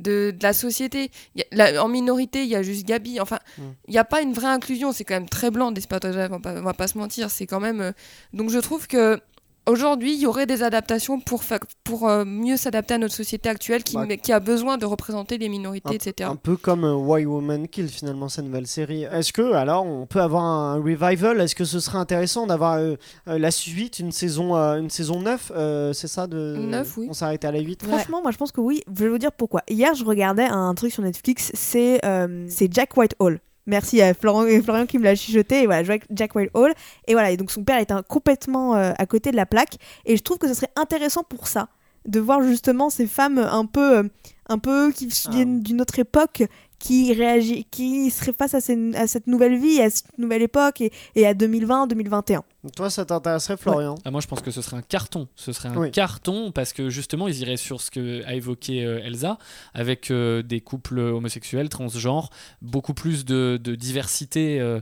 [0.00, 1.10] de, de la société.
[1.36, 3.20] Il y a- la- en minorité, il y a juste Gabi.
[3.20, 3.62] Enfin, Mm.
[3.88, 4.92] il n'y a pas une vraie inclusion.
[4.92, 7.30] C'est quand même très blanc Desperate Housewives, on va pas, on va pas se mentir.
[7.30, 7.80] C'est quand même.
[7.80, 7.92] euh,
[8.32, 9.20] Donc je trouve que
[9.68, 13.48] aujourd'hui, il y aurait des adaptations pour, fa- pour euh, mieux s'adapter à notre société
[13.48, 16.28] actuelle qui, Bah, qui a besoin de représenter les minorités, etc.
[16.30, 19.04] Un peu comme euh, Why Woman Kill finalement cette nouvelle série.
[19.04, 21.40] Est-ce que alors on peut avoir un revival?
[21.40, 22.96] Est-ce que ce serait intéressant d'avoir euh,
[23.26, 27.06] la suite, une saison, euh, une saison 9 euh, C'est ça de Neuf, oui.
[27.10, 28.82] On s'arrête à la 8 Franchement, moi je pense que oui.
[28.88, 29.62] Je vais vous dire pourquoi.
[29.68, 33.40] Hier, je regardais un truc sur Netflix, c'est euh, c'est Jack Whitehall.
[33.68, 35.62] Merci à Florent, euh, Florian qui me l'a chuchoté.
[35.62, 36.72] Et voilà, Jack- Whitehall.
[37.06, 39.76] Et voilà, et donc son père est un, complètement euh, à côté de la plaque.
[40.06, 41.68] Et je trouve que ce serait intéressant pour ça,
[42.06, 44.02] de voir justement ces femmes un peu, euh,
[44.48, 45.30] un peu qui Ah.
[45.30, 46.42] viennent d'une autre époque,
[46.78, 50.80] qui réagit, qui serait face à, ces- à cette nouvelle vie, à cette nouvelle époque
[50.80, 52.42] et, et à 2020-2021.
[52.76, 55.28] Toi, ça t'intéresserait, Florian Ah, moi, je pense que ce serait un carton.
[55.36, 55.90] Ce serait un Oui.
[55.90, 59.38] carton parce que justement, ils iraient sur ce que a évoqué euh, Elsa,
[59.74, 62.30] avec euh, des couples homosexuels, transgenres,
[62.62, 64.80] beaucoup plus de, de diversité euh,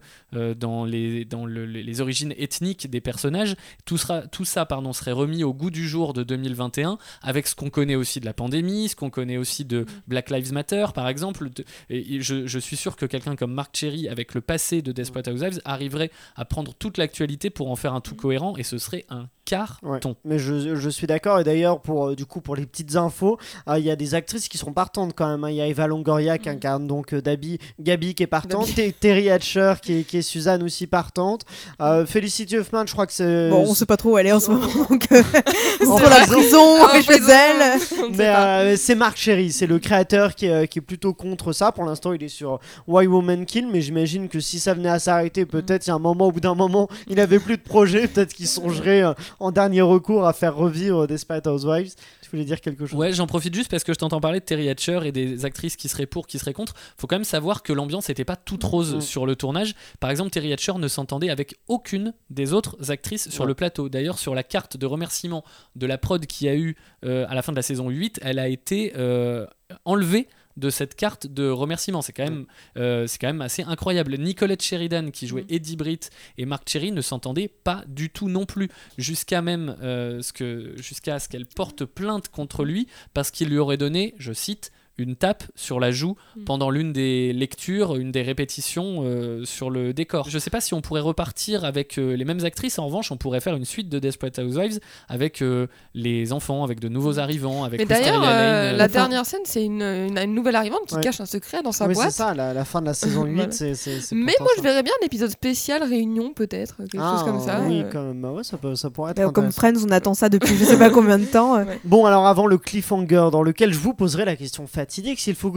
[0.54, 3.54] dans, les, dans le- les les origines ethniques des personnages.
[3.84, 7.54] Tout, sera, tout ça pardon, serait remis au goût du jour de 2021 avec ce
[7.54, 11.08] qu'on connaît aussi de la pandémie, ce qu'on connaît aussi de Black Lives Matter, par
[11.08, 11.48] exemple.
[11.90, 15.28] Et je, je suis sûr que quelqu'un comme Mark Cherry, avec le passé de Desperate
[15.28, 19.04] Housewives, arriverait à prendre toute l'actualité pour en faire un tout cohérent et ce serait
[19.10, 19.54] un Ouais.
[20.00, 20.16] carton.
[20.24, 23.38] Mais je, je suis d'accord et d'ailleurs pour euh, du coup pour les petites infos,
[23.68, 25.44] euh, il y a des actrices qui sont partantes quand même.
[25.44, 25.50] hein.
[25.50, 26.52] Il y a Eva Longoria qui Mm.
[26.52, 28.68] incarne donc euh, Dabi, Gabi qui est partante,
[28.98, 31.42] Terry Hatcher qui est, qui est Suzanne aussi partante,
[31.80, 34.32] euh, Felicity Huffman je crois que c'est Bon, on sait pas trop où elle est
[34.32, 35.22] en ce moment, donc euh,
[35.86, 36.76] En sur la prison.
[36.80, 37.80] Ah, chez elle.
[38.16, 41.70] Mais euh, c'est Mark Cherry, c'est le créateur qui est, qui est plutôt contre ça.
[41.70, 42.58] Pour l'instant, il est sur
[42.88, 45.94] Why Woman Kill, mais j'imagine que si ça venait à s'arrêter, peut-être il y a
[45.94, 48.06] un moment, au bout d'un moment, il n'avait plus de projet.
[48.08, 51.94] Peut-être qu'il songerait euh, en dernier recours à faire revivre Desperate Housewives.
[52.22, 52.98] Tu voulais dire quelque chose?
[52.98, 55.76] Ouais, j'en profite juste parce que je t'entends parler de Terry Hatcher et des actrices
[55.76, 56.74] qui seraient pour, qui seraient contre.
[56.96, 59.00] Faut quand même savoir que l'ambiance n'était pas toute rose Mm.
[59.00, 59.74] sur le tournage.
[60.00, 63.48] Par exemple, Terry Hatcher ne s'entendait avec aucune des autres actrices sur Ouais.
[63.48, 63.88] le plateau.
[63.88, 65.44] D'ailleurs, sur la carte de remerciement
[65.76, 68.38] de la prod qui a eu euh, à la fin de la saison 8, elle
[68.40, 69.46] a été euh,
[69.84, 72.02] enlevée de cette carte de remerciement.
[72.02, 72.46] C'est quand même,
[72.76, 74.16] euh, c'est quand même assez incroyable.
[74.18, 75.54] Nicolette Sheridan qui jouait Mm.
[75.54, 80.22] Eddie Britt et Mark Cherry ne s'entendaient pas du tout non plus, jusqu'à même euh,
[80.22, 84.32] ce que, jusqu'à ce qu'elle porte plainte contre lui parce qu'il lui aurait donné, je
[84.32, 86.44] cite, une tape sur la joue Mm.
[86.44, 90.28] pendant l'une des lectures, une des répétitions euh, sur le décor.
[90.30, 92.78] Je sais pas si on pourrait repartir avec euh, les mêmes actrices.
[92.78, 96.80] En revanche, on pourrait faire une suite de Desperate Housewives avec euh, les enfants, avec
[96.80, 100.56] de nouveaux arrivants, avec Mais d'ailleurs, la enfin- dernière scène, c'est une, une, une nouvelle
[100.56, 101.00] arrivante qui Ouais.
[101.02, 102.12] cache un secret dans sa Oui, c'est boîte.
[102.12, 103.50] ça, la, la fin de la saison 8, Voilà.
[103.52, 103.74] c'est.
[103.74, 104.54] c'est- c'est Mais moi, ça.
[104.58, 107.60] je verrais bien un épisode spécial réunion, peut-être, quelque Ah, chose comme ça.
[107.66, 107.90] Oui, euh.
[107.92, 108.20] quand même.
[108.20, 109.32] Bah ouais, ça, peut, ça pourrait être.
[109.32, 109.52] Comme.
[109.52, 111.64] Friends, on attend ça depuis je sais pas combien de temps.
[111.84, 115.52] Bon, alors avant le cliffhanger, dans lequel je vous poserai la question fatidique, s'il faut,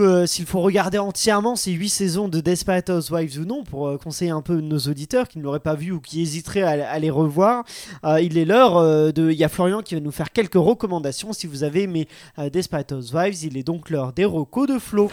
[0.48, 4.42] faut regarder entièrement ces 8 saisons de Desperate Housewives ou non, pour euh, conseiller un
[4.42, 7.64] peu nos auditeurs qui ne l'auraient pas vu ou qui hésiteraient à, les revoir,
[8.06, 9.30] euh, il est l'heure euh, de...
[9.30, 11.32] Il y a Florian qui va nous faire quelques recommandations.
[11.32, 12.08] Si vous avez aimé
[12.52, 15.12] Desperate Housewives, il est donc l'heure des recos de Flo.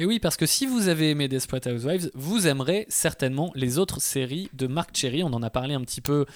[0.00, 4.00] Et oui, parce que si vous avez aimé Desperate Housewives, vous aimerez certainement les autres
[4.00, 5.22] séries de Mark Cherry.
[5.22, 6.26] On en a parlé un petit peu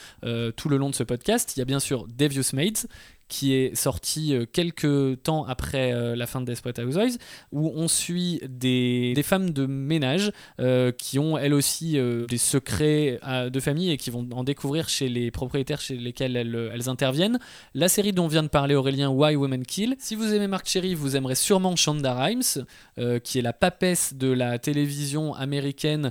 [0.56, 1.54] tout le long de ce podcast.
[1.56, 2.86] Il y a bien sûr Devious Maids
[3.32, 7.16] qui est sorti euh, quelques temps après euh, la fin de Desperate Housewives,
[7.50, 13.18] où on suit des, femmes de ménage euh, qui ont elles aussi des secrets
[13.50, 17.38] de famille et qui vont en découvrir chez les propriétaires chez lesquels elles, interviennent.
[17.74, 19.94] La série dont vient de parler Aurélien, Why Women Kill.
[19.98, 22.66] Si vous aimez Mark Cherry, vous aimerez sûrement Shonda Rhimes,
[23.22, 26.10] qui est la papesse de la télévision américaine,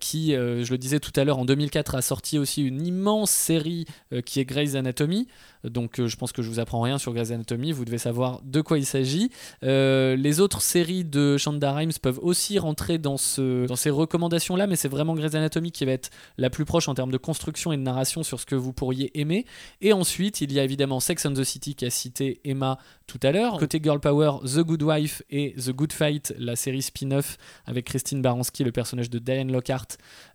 [0.00, 3.84] qui, je le disais tout à l'heure, en 2004 a sorti aussi une immense série
[4.24, 5.26] qui est Grey's Anatomy.
[5.68, 8.40] Donc euh, je pense que je vous apprends rien sur Grey's Anatomy, vous devez savoir
[8.42, 9.30] de quoi il s'agit.
[9.62, 14.66] Euh, les autres séries de Shonda Rhimes peuvent aussi rentrer dans, ce, dans ces recommandations-là,
[14.66, 17.72] mais c'est vraiment Grey's Anatomy qui va être la plus proche en termes de construction
[17.72, 19.46] et de narration sur ce que vous pourriez aimer.
[19.80, 23.20] Et ensuite, il y a évidemment Sex and the City qui a cité Emma tout
[23.22, 23.58] à l'heure.
[23.58, 27.36] Côté Girl Power, The Good Wife et The Good Fight, la série spin-off
[27.66, 29.86] avec Christine Baranski, le personnage de Diane Lockhart,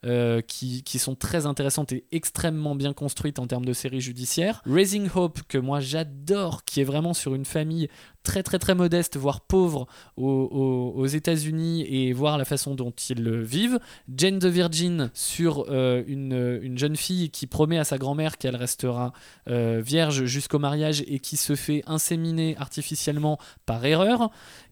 [0.05, 4.61] euh, qui, sont très intéressantes et extrêmement bien construites en termes de série judiciaire.
[4.65, 7.89] Raising Hope, que moi j'adore, qui est vraiment sur une famille
[8.23, 13.79] très très très modeste, voire pauvre aux, États-Unis et voir la façon dont ils vivent.
[14.15, 18.55] Jane the Virgin sur euh, une, une jeune fille qui promet à sa grand-mère qu'elle
[18.55, 19.13] restera
[19.49, 24.29] euh, vierge jusqu'au mariage et qui se fait inséminer artificiellement par erreur.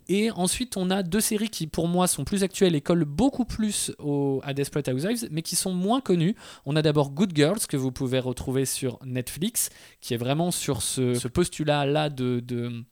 [0.09, 3.45] Et ensuite, on a deux séries qui, pour moi, sont plus actuelles et collent beaucoup
[3.45, 6.35] plus au- à Desperate Housewives, mais qui sont moins connues.
[6.65, 9.69] On a d'abord Good Girls, que vous pouvez retrouver sur Netflix,
[10.01, 12.83] qui est vraiment sur ce, ce postulat-là de- de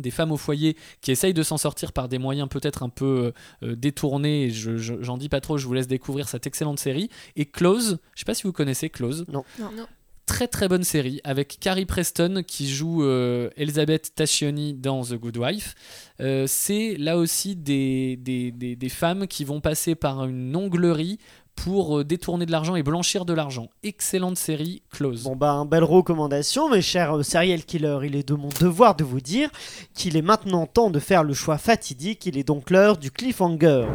[0.00, 3.32] des femmes au foyer qui essayent de s'en sortir par des moyens peut-être un peu
[3.62, 4.46] euh, détournés.
[4.46, 7.10] et Je, je- j'en dis pas trop, je vous laisse découvrir cette excellente série.
[7.36, 9.24] Et Close, je sais pas si vous connaissez Close.
[9.28, 9.70] Non.
[9.70, 9.86] Non.
[10.26, 15.36] Très très bonne série avec Carrie Preston qui joue euh, Elizabeth Tascioni dans The Good
[15.36, 15.74] Wife.
[16.20, 21.18] Euh, c'est là aussi des, des, des- femmes qui vont passer par une onglerie
[21.54, 23.68] pour euh, détourner de l'argent et blanchir de l'argent.
[23.82, 25.24] Excellente série, Close.
[25.24, 27.98] Bon bah, belle recommandation, mes chers euh, serial killers.
[28.04, 29.50] Il est de mon devoir de vous dire
[29.94, 32.24] qu'il est maintenant temps de faire le choix fatidique.
[32.24, 33.86] Il est donc l'heure du cliffhanger.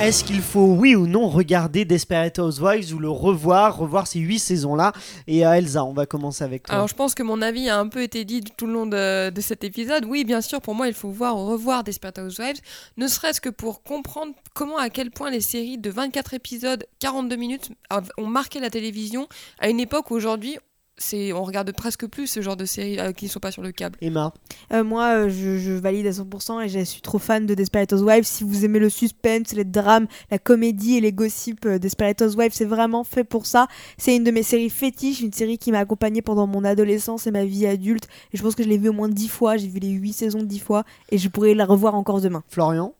[0.00, 4.40] Est-ce qu'il faut, oui ou non, regarder Desperate Housewives ou le revoir, revoir ces huit
[4.40, 4.92] saisons-là
[5.28, 6.74] Et euh, Elsa, on va commencer avec toi.
[6.74, 9.40] Alors je pense que mon avis a un peu été dit tout le long de,
[9.40, 10.04] cet épisode.
[10.04, 12.60] Oui, bien sûr, pour moi, il faut voir ou revoir Desperate Housewives,
[12.96, 17.36] ne serait-ce que pour comprendre comment, à quel point les séries de 24 épisodes, 42
[17.36, 17.70] minutes,
[18.18, 19.28] ont marqué la télévision
[19.60, 20.58] à une époque où aujourd'hui,
[20.96, 23.62] c'est, on regarde presque plus ce genre de séries euh, qui ne sont pas sur
[23.62, 23.98] le câble.
[24.00, 24.32] Emma,
[24.72, 27.92] Euh, moi, euh, je, je valide à 100% et je suis trop fan de Desperate
[27.92, 28.24] Housewives.
[28.24, 32.52] Si vous aimez le suspense, les drames, la comédie et les gossips, euh, Desperate Housewives,
[32.52, 33.66] c'est vraiment fait pour ça.
[33.98, 37.30] C'est une de mes séries fétiches, une série qui m'a accompagnée pendant mon adolescence et
[37.30, 38.08] ma vie adulte.
[38.32, 39.56] Et je pense que je l'ai vue au moins 10 fois.
[39.56, 42.42] J'ai vu les 8 saisons 10 fois et je pourrais la revoir encore demain.
[42.48, 42.94] Florian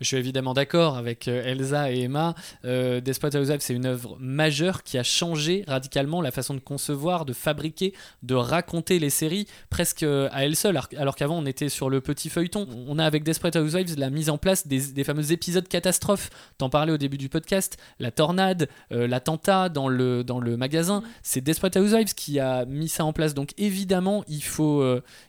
[0.00, 2.34] Je suis évidemment d'accord avec euh, Elsa et Emma.
[2.64, 7.24] Euh, Desperate Housewives, c'est une œuvre majeure qui a changé radicalement la façon de concevoir,
[7.24, 10.78] de fabriquer, de raconter les séries presque euh, à elle seule.
[10.96, 12.68] alors- qu'avant, on était sur le petit feuilleton.
[12.86, 16.28] On a avec Desperate Housewives la mise en place des, des fameux épisodes catastrophes.
[16.58, 17.78] T'en parlais au début du podcast.
[17.98, 20.24] La tornade, euh, l'attentat dans le,
[20.58, 21.02] magasin.
[21.22, 23.32] C'est Desperate Housewives qui a mis ça en place.
[23.34, 24.84] Donc évidemment, il faut,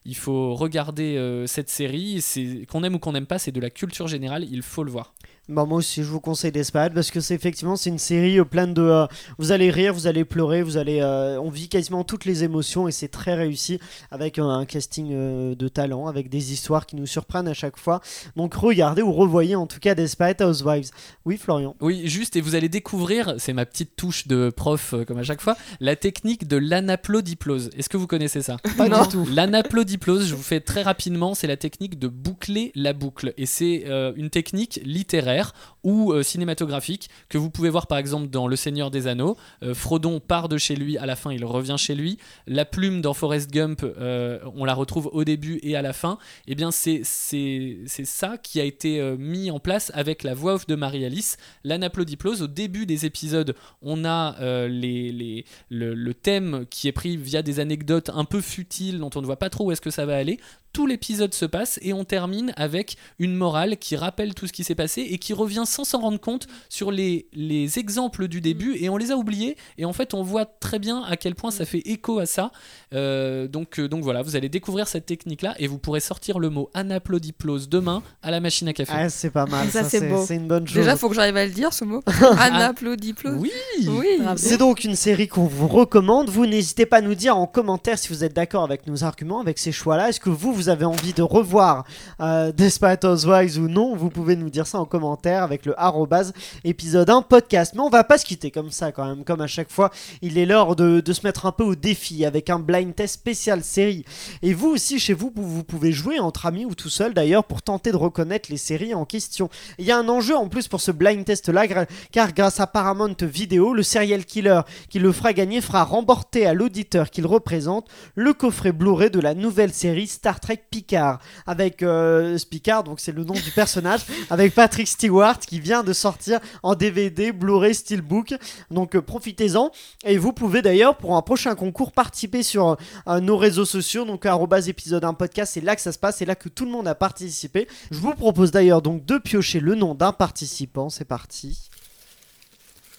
[0.05, 2.23] il faut regarder cette série.
[2.69, 4.36] Qu'on aime ou qu'on n'aime pas, c'est de la culture générale.
[4.43, 5.13] Il faut le voir.
[5.49, 8.43] Bah, moi aussi, je vous conseille Desperate parce que c'est effectivement c'est une série euh,
[8.43, 8.81] pleine de.
[8.81, 10.99] euh, vous allez rire, vous allez pleurer, vous allez.
[11.01, 13.79] euh, on vit quasiment toutes les émotions et c'est très réussi
[14.11, 17.77] avec un, un casting euh, de talent, avec des histoires qui nous surprennent à chaque
[17.77, 18.01] fois.
[18.35, 20.89] Donc regardez ou revoyez en tout cas Desperate Housewives.
[21.25, 21.75] Oui, Florian.
[21.79, 25.23] Oui, juste, et vous allez découvrir, c'est ma petite touche de prof, euh, comme à
[25.23, 27.69] chaque fois, la technique de l'anaplodiplose.
[27.77, 28.57] Est-ce que vous connaissez ça?
[28.77, 29.03] Pas Non.
[29.03, 29.27] du tout.
[29.33, 33.33] L'anaplodiplose, je vous fais très rapidement, c'est la technique de boucler la boucle.
[33.37, 35.36] Et c'est euh, une technique littéraire
[35.83, 39.37] ou euh, cinématographique que vous pouvez voir par exemple dans Le Seigneur des Anneaux.
[39.63, 42.17] Euh, Frodon part de chez lui, à la fin il revient chez lui.
[42.45, 46.17] La plume dans Forrest Gump, euh, on la retrouve au début et à la fin.
[46.47, 50.67] Et bien c'est ça qui a été euh, mis en place avec la voix off
[50.67, 51.37] de Marie-Alice.
[51.63, 54.35] L'anaplodiplose, au début des épisodes, on a
[54.67, 59.09] les, les, le, le thème qui est pris via des anecdotes un peu futiles dont
[59.15, 60.39] on ne voit pas trop où est-ce que ça va aller.
[60.73, 64.63] Tout l'épisode se passe et on termine avec une morale qui rappelle tout ce qui
[64.63, 68.75] s'est passé et qui revient sans s'en rendre compte sur les, les exemples du début
[68.79, 71.49] et on les a oubliés et en fait on voit très bien à quel point
[71.51, 72.51] ça fait écho à ça.
[72.93, 76.37] Euh, donc, euh, donc voilà, vous allez découvrir cette technique là et vous pourrez sortir
[76.39, 78.91] le mot anaplodiplose demain à la machine à café.
[78.95, 79.67] Ah, c'est pas mal.
[79.69, 80.23] Ça, Ça, c'est beau.
[80.25, 80.75] c'est une bonne chose.
[80.77, 82.01] Déjà, faut que j'arrive à le dire ce mot.
[82.39, 83.35] Anaplodiplose.
[83.39, 83.51] oui
[83.87, 84.05] Oui.
[84.37, 86.29] C'est donc une série qu'on vous recommande.
[86.29, 89.39] Vous n'hésitez pas à nous dire en commentaire si vous êtes d'accord avec nos arguments,
[89.39, 90.09] avec ces choix-là.
[90.09, 91.85] Est-ce que vous, vous avez envie de revoir
[92.19, 96.33] euh, Desperate Housewives ou non Vous pouvez nous dire ça en commentaire avec le arrobase
[96.63, 97.73] épisode 1 podcast.
[97.75, 99.23] Mais on va pas se quitter comme ça quand même.
[99.23, 99.91] Comme à chaque fois,
[100.23, 103.13] il est l'heure de, de se mettre un peu au défi avec un blind test
[103.13, 104.03] spécial série.
[104.41, 107.61] Et vous aussi, chez vous, vous pouvez jouer entre amis ou tout seul d'ailleurs pour
[107.61, 109.49] tenter de reconnaître les séries en question.
[109.77, 111.67] Il y a un enjeu en plus pour ce blind test là,
[112.11, 116.55] car grâce à Paramount Vidéo, le serial killer qui le fera gagner fera remporter à
[116.55, 121.19] l'auditeur qu'il représente le coffret Blu-ray de la nouvelle série Star Trek Picard.
[121.45, 125.93] Avec euh, Picard, donc c'est le nom du personnage, avec Patrick Stewart qui vient de
[125.93, 128.35] sortir en DVD, Blu-ray, Steelbook.
[128.71, 129.71] Donc euh, profitez-en.
[130.05, 132.77] Et vous pouvez d'ailleurs pour un prochain concours participer sur
[133.07, 134.25] euh, nos réseaux sociaux, donc
[134.67, 136.87] épisode 1 podcast, c'est là que ça se passe, c'est là que tout le monde
[136.87, 137.67] a participé.
[137.91, 141.69] Je vous propose d'ailleurs donc de piocher le nom d'un participant, c'est parti.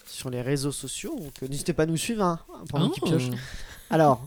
[0.06, 3.28] Sur les réseaux sociaux, donc euh, n'hésitez pas à nous suivre hein, pendant pioche.
[3.90, 4.26] Alors,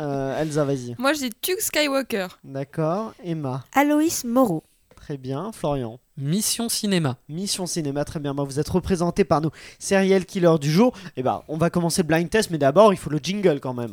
[0.00, 0.94] euh, Elsa, vas-y.
[0.98, 2.28] Moi, j'ai Tug Skywalker.
[2.44, 4.62] D'accord, Emma, Aloïs Moreau.
[4.96, 5.98] très bien, Florian.
[6.16, 7.16] Mission cinéma.
[7.28, 8.34] Mission cinéma, très bien.
[8.34, 10.92] Bah, vous êtes représenté par nos serial killers du jour.
[11.16, 13.74] Et bah, on va commencer le blind test, mais d'abord, il faut le jingle quand
[13.74, 13.92] même.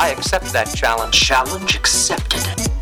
[0.00, 1.14] I accept that challenge.
[1.14, 2.77] Challenge accepted.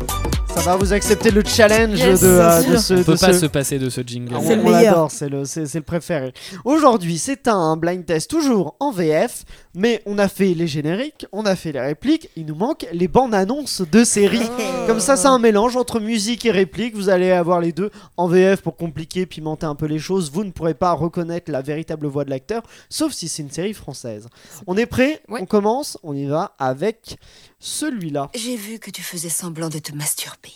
[0.57, 2.93] Ça va, vous accepter le challenge Yes, de, euh, de ce.
[2.93, 4.33] On de peut pas ce- se passer de ce jingle.
[4.35, 4.81] Ah, C'est on le meilleur.
[4.81, 6.33] l'adore, c'est le, c'est, le préféré.
[6.65, 9.43] Aujourd'hui, c'est un blind test toujours en VF,
[9.75, 13.07] mais on a fait les génériques, on a fait les répliques, il nous manque les
[13.07, 14.49] bandes annonces de séries.
[14.87, 16.95] Comme ça, c'est un mélange entre musique et réplique.
[16.95, 20.31] Vous allez avoir les deux en VF pour compliquer, pimenter un peu les choses.
[20.31, 23.73] Vous ne pourrez pas reconnaître la véritable voix de l'acteur, sauf si c'est une série
[23.75, 24.27] française.
[24.65, 25.39] On est prêt Ouais.
[25.41, 27.17] On commence On y va avec
[27.59, 28.29] celui-là.
[28.35, 30.46] J'ai vu que tu faisais semblant de te masturber.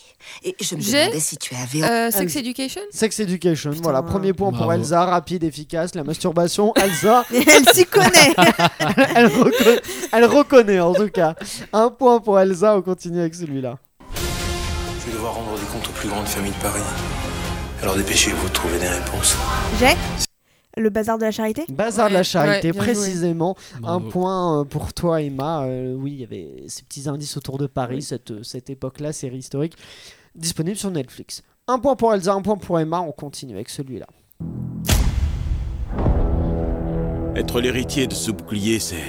[0.43, 1.83] Et je me J'ai- demandais si tu avais...
[1.83, 2.35] Euh, Sex.
[2.35, 2.81] Education?
[2.91, 3.83] Sex Education, Putain.
[3.83, 4.71] voilà, premier point pour.
[4.71, 8.33] Elsa, rapide, efficace, la masturbation, Elsa, Elle s'y connaît.
[9.15, 9.81] elle, reconnaît,
[10.11, 11.35] elle reconnaît en tout cas.
[11.73, 13.77] Un point pour Elsa, on continue avec celui-là.
[14.99, 16.81] Je vais devoir rendre des comptes aux plus grandes familles de Paris.
[17.81, 19.35] Alors dépêchez-vous de trouver des réponses.
[19.79, 19.95] J'ai?
[20.77, 21.65] Le bazar de la charité.
[21.69, 23.55] Bazar de la charité, ouais, précisément.
[23.79, 24.07] Bravo.
[24.07, 25.63] Un point euh, pour toi, Emma.
[25.63, 29.11] Euh, oui, il y avait ces petits indices autour de Paris, cette, euh, cette époque-là,
[29.11, 29.75] série historique,
[30.35, 31.43] disponible sur Netflix.
[31.67, 33.01] Un point pour Elsa, un point pour Emma.
[33.01, 34.07] On continue avec celui-là.
[37.35, 39.07] Être l'héritier de ce bouclier, c'est.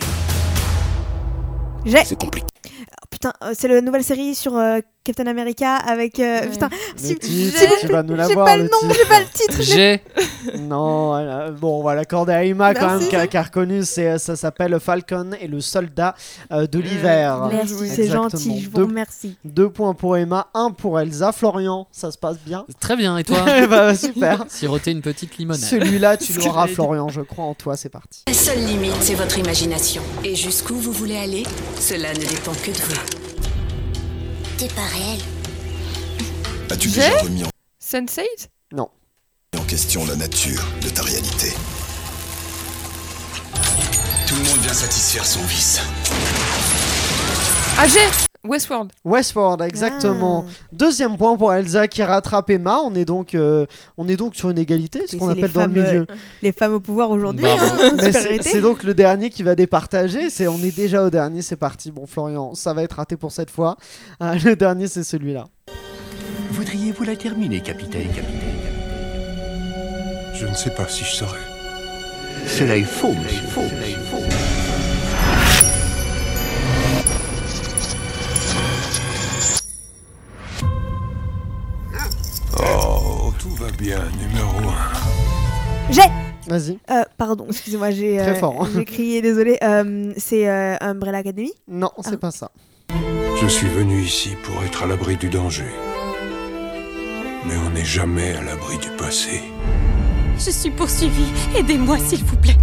[1.84, 2.04] J'ai.
[2.04, 2.46] C'est compliqué.
[2.66, 6.18] Oh, putain, c'est la nouvelle série sur euh, Captain America avec.
[6.20, 6.48] euh, Ouais.
[6.48, 9.20] Putain, Le si, titre, vous tu vas nous j'ai pas le le nom, j'ai pas
[9.20, 9.56] le titre.
[9.60, 10.02] j'ai- J'ai.
[10.58, 13.84] Non, euh, bon, on va l'accorder à Emma quand même, qui a, qui a reconnu.
[13.84, 16.14] C'est, ça s'appelle Falcon et le soldat
[16.52, 17.48] euh, de l'hiver.
[17.48, 19.36] Bien Merci, c'est gentil, je vous Deux- remercie.
[19.44, 21.32] Deux points pour Emma, un pour Elsa.
[21.32, 22.64] Florian, ça se passe bien?
[22.80, 23.38] Très bien, et toi?
[23.62, 24.44] Eh bah, Super.
[24.48, 25.60] Siroter une petite limonade.
[25.62, 26.66] Celui-là, tu l'auras.
[26.66, 27.08] Florian.
[27.08, 27.76] Je crois en toi.
[27.76, 28.22] C'est parti.
[28.26, 30.02] La seule limite, c'est votre imagination.
[30.24, 31.42] Et jusqu'où vous voulez aller,
[31.78, 33.21] cela ne dépend que de vous.
[34.68, 35.18] Pas réel.
[36.70, 37.48] As-tu déjà remis en,
[37.84, 38.46] Sense8
[38.78, 41.52] en question la nature de ta réalité?
[44.28, 45.80] Tout le monde vient satisfaire son vice.
[47.76, 48.06] Ah, j'ai
[48.44, 48.90] Westworld.
[49.04, 50.44] Westworld, exactement.
[50.48, 50.52] Ah.
[50.72, 52.80] Deuxième point pour Elsa qui rattrape Emma.
[52.84, 53.66] On est donc, euh,
[53.96, 56.06] on est donc sur une égalité, ce qu'on appelle dans le milieu.
[56.42, 57.44] Les femmes au pouvoir aujourd'hui.
[57.44, 57.64] Bravo.
[57.64, 60.28] hein, c'est donc le dernier qui va départager.
[60.28, 61.92] C'est, on est déjà au dernier, c'est parti.
[61.92, 63.76] Bon, Florian, ça va être raté pour cette fois.
[64.20, 65.46] Euh, le dernier, c'est celui-là.
[66.50, 68.58] Voudriez-vous la terminer, capitaine, capitaine
[70.34, 71.38] Je ne sais pas si je saurais.
[72.48, 73.42] Cela est faux, monsieur.
[73.50, 74.41] Faux, cela est faux.
[82.64, 85.92] Oh, tout va bien, numéro un.
[85.92, 86.02] J'ai
[86.48, 86.78] Vas-y.
[86.90, 88.68] Euh, pardon, excusez-moi, j'ai Très euh, fort, hein.
[88.74, 89.58] j'ai crié, désolé.
[89.62, 91.52] Euh, c'est euh, Umbrella Academy.
[91.68, 92.16] Non, c'est Ah.
[92.18, 92.50] pas ça.
[93.40, 95.70] Je suis venu ici pour être à l'abri du danger.
[97.46, 99.40] Mais on n'est jamais à l'abri du passé.
[100.36, 101.24] Je suis poursuivi.
[101.56, 102.56] Aidez-moi, s'il vous plaît.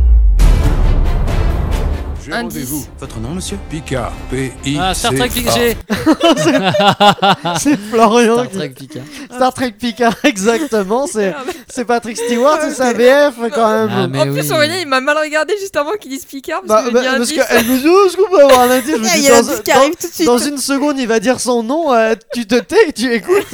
[2.33, 2.69] Indice.
[2.69, 2.85] rendez-vous.
[2.99, 3.57] Votre nom, monsieur?
[3.69, 4.89] Picard, P-I-C-A.
[4.89, 5.55] Ah, Star Trek Picard.
[7.59, 8.35] C'est Florian.
[8.35, 9.03] Star Trek Picard.
[9.33, 11.07] Star Trek Picard, exactement.
[11.07, 12.93] C'est, Patrick Stewart, c'est sa.
[12.93, 13.89] VF quand même.
[13.91, 14.51] Ah, mais en plus, oui.
[14.51, 16.61] Aurélien, il m'a mal regardé juste avant qu'il dise Picard.
[16.65, 18.43] Bah, Parce que bah, lui ai parce dit qu'elle me dit, oh, est-ce qu'on peut
[18.43, 20.07] avoir un indice Je me dis, Il y a dans- l'indice qui dans- arrive tout
[20.07, 20.25] de suite.
[20.27, 23.47] Dans une seconde, il va dire son nom, euh, tu te tais et tu écoutes.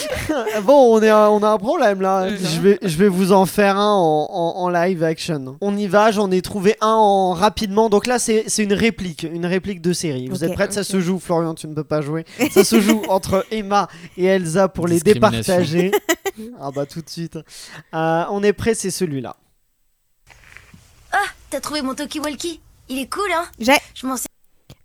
[0.62, 2.28] bon, on, est, on a un problème là.
[2.28, 5.56] Je vais, je vais vous en faire un en, en- en live action.
[5.60, 7.88] On y va, j'en ai trouvé un en rapidement.
[7.88, 10.28] Donc là, c'est c'est une réplique, une réplique de série.
[10.28, 10.86] Vous êtes prêtes Ça ok.
[10.86, 12.24] se joue, Florian, tu ne peux pas jouer.
[12.52, 15.92] Ça se joue entre Emma et Elsa pour les départager.
[16.60, 17.36] ah bah tout de suite.
[17.94, 19.36] Euh, on est prêt, c'est celui-là.
[21.12, 21.16] Ah,
[21.50, 23.44] t'as trouvé mon Talkie-Walkie Il est cool, hein?
[23.58, 24.26] J'ai Je m'en sais.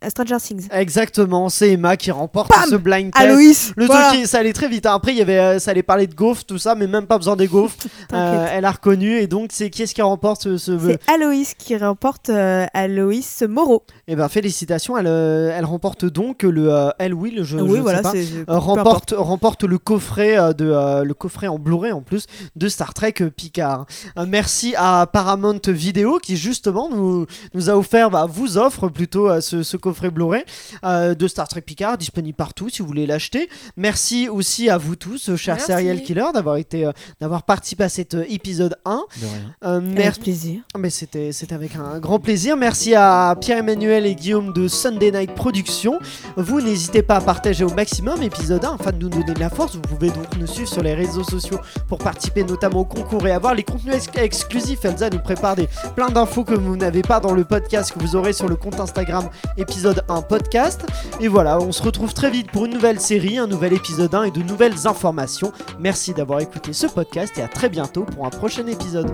[0.07, 0.67] Stranger Things.
[0.71, 3.25] Exactement, c'est Emma qui remporte Bam ce blind test.
[3.25, 4.09] Aloïs Le voilà.
[4.09, 4.85] truc, ça allait très vite.
[4.85, 4.93] hein.
[4.93, 7.17] Après, il y avait, euh, ça allait parler de gaufres, tout ça, mais même pas
[7.17, 7.75] besoin des gaufres.
[8.13, 10.77] Euh, elle a reconnu, et donc c'est qui est-ce qui remporte ce, ce...
[10.79, 13.83] C'est Aloïs qui remporte euh, Aloïs Moreau.
[14.07, 17.63] Eh ben félicitations, elle, euh, elle remporte donc le, euh, elle oui, le jeu, je
[17.63, 18.57] oui, ne voilà, sais pas.
[18.59, 23.85] remporte, remporte le coffret de le coffret en Blu-ray en plus de Star Trek Picard.
[24.25, 29.63] Merci à Paramount Video qui justement nous, nous a offert, bah, vous offre plutôt ce,
[29.63, 30.43] ce coffret Blu-ray
[30.83, 33.49] euh, de Star Trek Picard disponible partout si vous voulez l'acheter.
[33.75, 35.71] Merci aussi à vous tous, euh, chers Merci.
[35.71, 38.95] serial killers, d'avoir été euh, d'avoir participé à cet euh, épisode 1.
[38.95, 39.31] De rien.
[39.65, 40.19] Euh, Avec merci.
[40.19, 40.61] plaisir.
[40.77, 42.55] Mais c'était c'était avec un grand plaisir.
[42.57, 45.99] Merci à Pierre-Emmanuel et Guillaume de Sunday Night Productions.
[46.35, 49.49] Vous n'hésitez pas à partager au maximum épisode 1 afin de nous donner de la
[49.49, 49.75] force.
[49.75, 53.31] Vous pouvez donc nous suivre sur les réseaux sociaux pour participer notamment au concours et
[53.31, 54.83] avoir les contenus ex- exclusifs.
[54.85, 58.15] Elsa nous prépare des, plein d'infos que vous n'avez pas dans le podcast que vous
[58.15, 59.29] aurez sur le compte Instagram
[59.77, 60.87] épisode 1 podcast.
[61.19, 64.23] Et voilà, on se retrouve très vite pour une nouvelle série, un nouvel épisode 1
[64.23, 65.51] et de nouvelles informations.
[65.79, 69.11] Merci d'avoir écouté ce podcast et à très bientôt pour un prochain épisode.